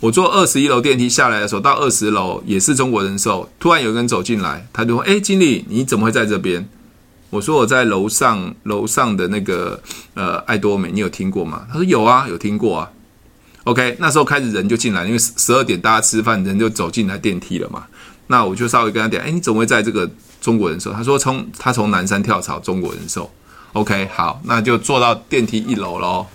[0.01, 6.69] 我坐二十一楼电梯下来的时候，到二十楼也是中国人寿，突然有个人走进来，他就说：“哎，经理，你怎么会在这边？”
[7.31, 9.81] 我说我在楼上，楼上的那个
[10.15, 11.65] 呃爱多美，你有听过吗？
[11.69, 12.91] 他说有啊，有听过啊。
[13.65, 17.87] OK，那时候开始人就进来，因为十二点大家吃饭，人就走进来电梯了嘛。
[18.27, 20.11] 那我就稍微跟他讲，哎，你怎么会在这个
[20.41, 20.93] 中国人寿？
[20.93, 23.31] 他说从他从南山跳槽中国人寿。
[23.75, 26.27] OK，好，那就坐到电梯一楼喽。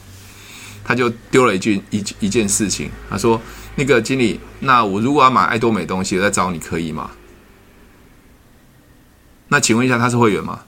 [0.85, 3.41] 他就丢了一句一一件事情，他说
[3.75, 7.09] 那个经理，那我如果要买爱多美东西，我再找你可以吗？
[9.47, 10.59] 那请问一下，他是会员吗？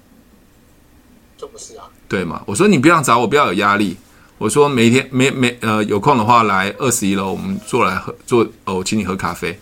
[1.37, 2.41] 就不是啊，对嘛？
[2.47, 3.95] 我说你不要找我，不要有压力。
[4.39, 9.59] 我说每天没没呃有空的话来二十一楼，我们坐来喝坐哦，请你喝咖啡。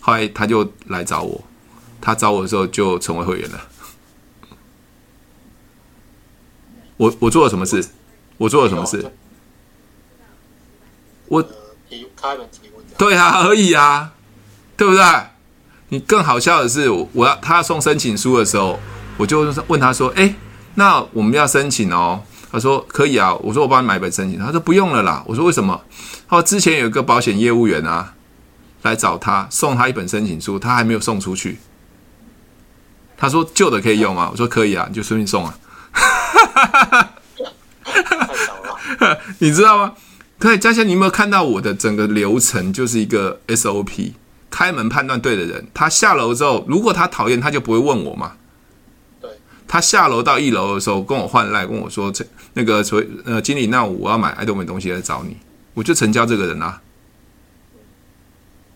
[0.00, 1.42] 后来他就来找我，
[2.00, 3.60] 他找我的时候就成为会员了。
[6.96, 7.84] 我我做了什么事？
[8.38, 9.10] 我做了什么事？
[11.26, 11.44] 我。
[12.98, 14.14] 对啊，而已啊，
[14.76, 15.04] 对不对？
[15.90, 18.78] 你更好笑的是，我要他送申请书的时候，
[19.16, 20.34] 我就问他说：“哎。”
[20.76, 22.22] 那我们要申请哦，
[22.52, 25.80] 他说可以啊，我说我帮你买本申请，他说不用了啦，我说为什么？
[26.28, 28.14] 他说之前有一个保险业务员啊
[28.82, 31.58] 来找他送他一本申请书，他还没有送出去。
[33.16, 34.28] 他说旧的可以用吗？
[34.30, 35.58] 我说可以啊，你就顺便送啊。
[39.38, 39.94] 你知道吗？
[40.38, 44.12] 可以，佳贤，你有没有看到我的整个流程就是一个 SOP？
[44.50, 48.32] 开门判断对的人，他下楼之后，如果他讨厌，他就不会问我嘛。
[49.68, 55.36] 他下楼到一楼的时候，跟我换赖，跟我说：“这那个所以呃，经理，那我要买爱多美东西来找你，
[55.74, 56.80] 我就成交这个人啊，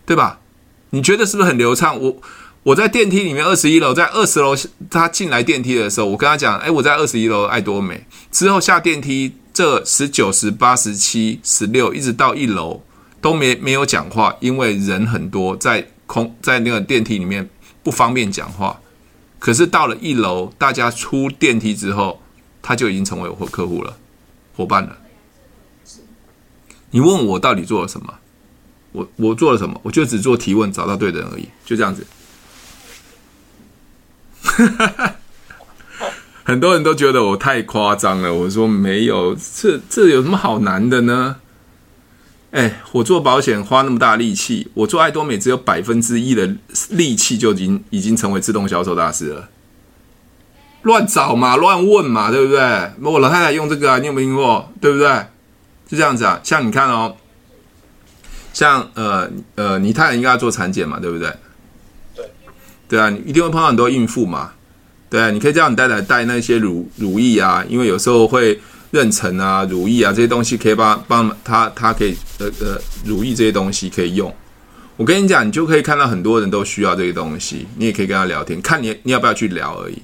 [0.05, 0.39] 对吧？
[0.89, 1.97] 你觉得是不是很流畅？
[1.97, 2.17] 我
[2.63, 4.53] 我在电梯里面二十一楼，在二十楼
[4.89, 8.05] 他进来电梯的时候，我跟他讲：哎，我在二十一楼爱多美。
[8.29, 12.83] 之后下电梯，这十九、十八、十七、十六，一直到一楼
[13.21, 17.49] 都没没有讲话，因为人很多，在空在那个电梯里面
[17.81, 18.77] 不方便讲话。”
[19.41, 22.21] 可是到了一楼，大家出电梯之后，
[22.61, 23.97] 他就已经成为我客户了，
[24.55, 24.95] 伙伴了。
[26.91, 28.13] 你问我到底做了什么？
[28.91, 29.81] 我我做了什么？
[29.81, 32.05] 我就只做提问，找到对的人而已，就这样子。
[36.43, 41.37] 很多人都觉得我太夸张了，我说没有，这这有什么好难的呢？
[42.51, 46.55] 哎，我做保险花那么大力气，我做爱多美只有百分之一的
[46.89, 49.49] 力气就已经已经成为自动销售大师了。
[50.81, 52.59] 乱找嘛，乱问嘛，对不对？
[53.01, 54.69] 我老太太用这个啊，你有没有听过？
[54.81, 55.07] 对不对？
[55.89, 56.41] 是这样子啊。
[56.43, 57.15] 像你看哦，
[58.51, 61.31] 像呃呃，你太太应该要做产检嘛，对不对？
[62.15, 62.25] 对，
[62.89, 64.51] 对啊，你一定会碰到很多孕妇嘛，
[65.09, 68.59] 对啊，你可以叫你太太带那些乳乳液啊，因为有时候会
[68.91, 74.33] 妊娠啊、乳液啊这些东西可以帮帮她，她可以呃呃乳液这些东西可以用。
[74.97, 80.01] 我跟你讲，你就可以看到很多人都需要这些东西，你也可以跟他聊天，看你你要不要去聊而已。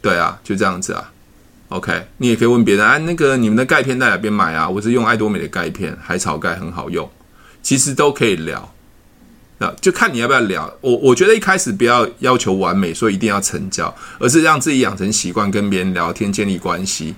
[0.00, 1.12] 对啊，就这样子啊。
[1.68, 4.68] OK，你也可以问别人，哎，那个你们的钙片在哪边买啊？
[4.68, 7.10] 我是用爱多美的钙片，海草钙很好用，
[7.62, 8.72] 其实都可以聊。
[9.58, 10.72] 那就看你要不要聊。
[10.80, 17.14] 我我觉得一开始不要要求完美，说一定要成交，而是让自己养成习惯，跟别人聊天，建立关系。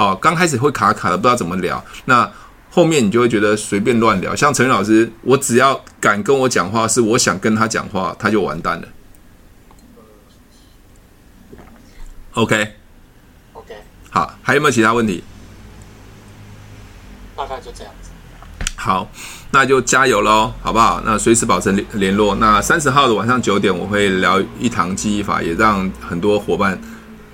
[0.00, 1.84] 好，刚开始会卡卡的，不知道怎么聊。
[2.06, 2.26] 那
[2.70, 4.34] 后面你就会觉得随便乱聊。
[4.34, 8.88] 像陈老师，我只要敢跟我讲话，是我想跟他讲话，他就完蛋了。
[12.32, 12.76] OK。
[14.08, 15.22] 好，还有没有其他问题？
[17.36, 18.08] 大概就这样子。
[18.76, 19.06] 好，
[19.50, 21.02] 那就加油喽，好不好？
[21.04, 22.34] 那随时保持联联络。
[22.36, 26.80] 那三十号的晚上九点，我会聊一堂记忆法，也让很多伙伴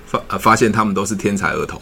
[0.05, 1.81] 发发现他们都是天才儿童。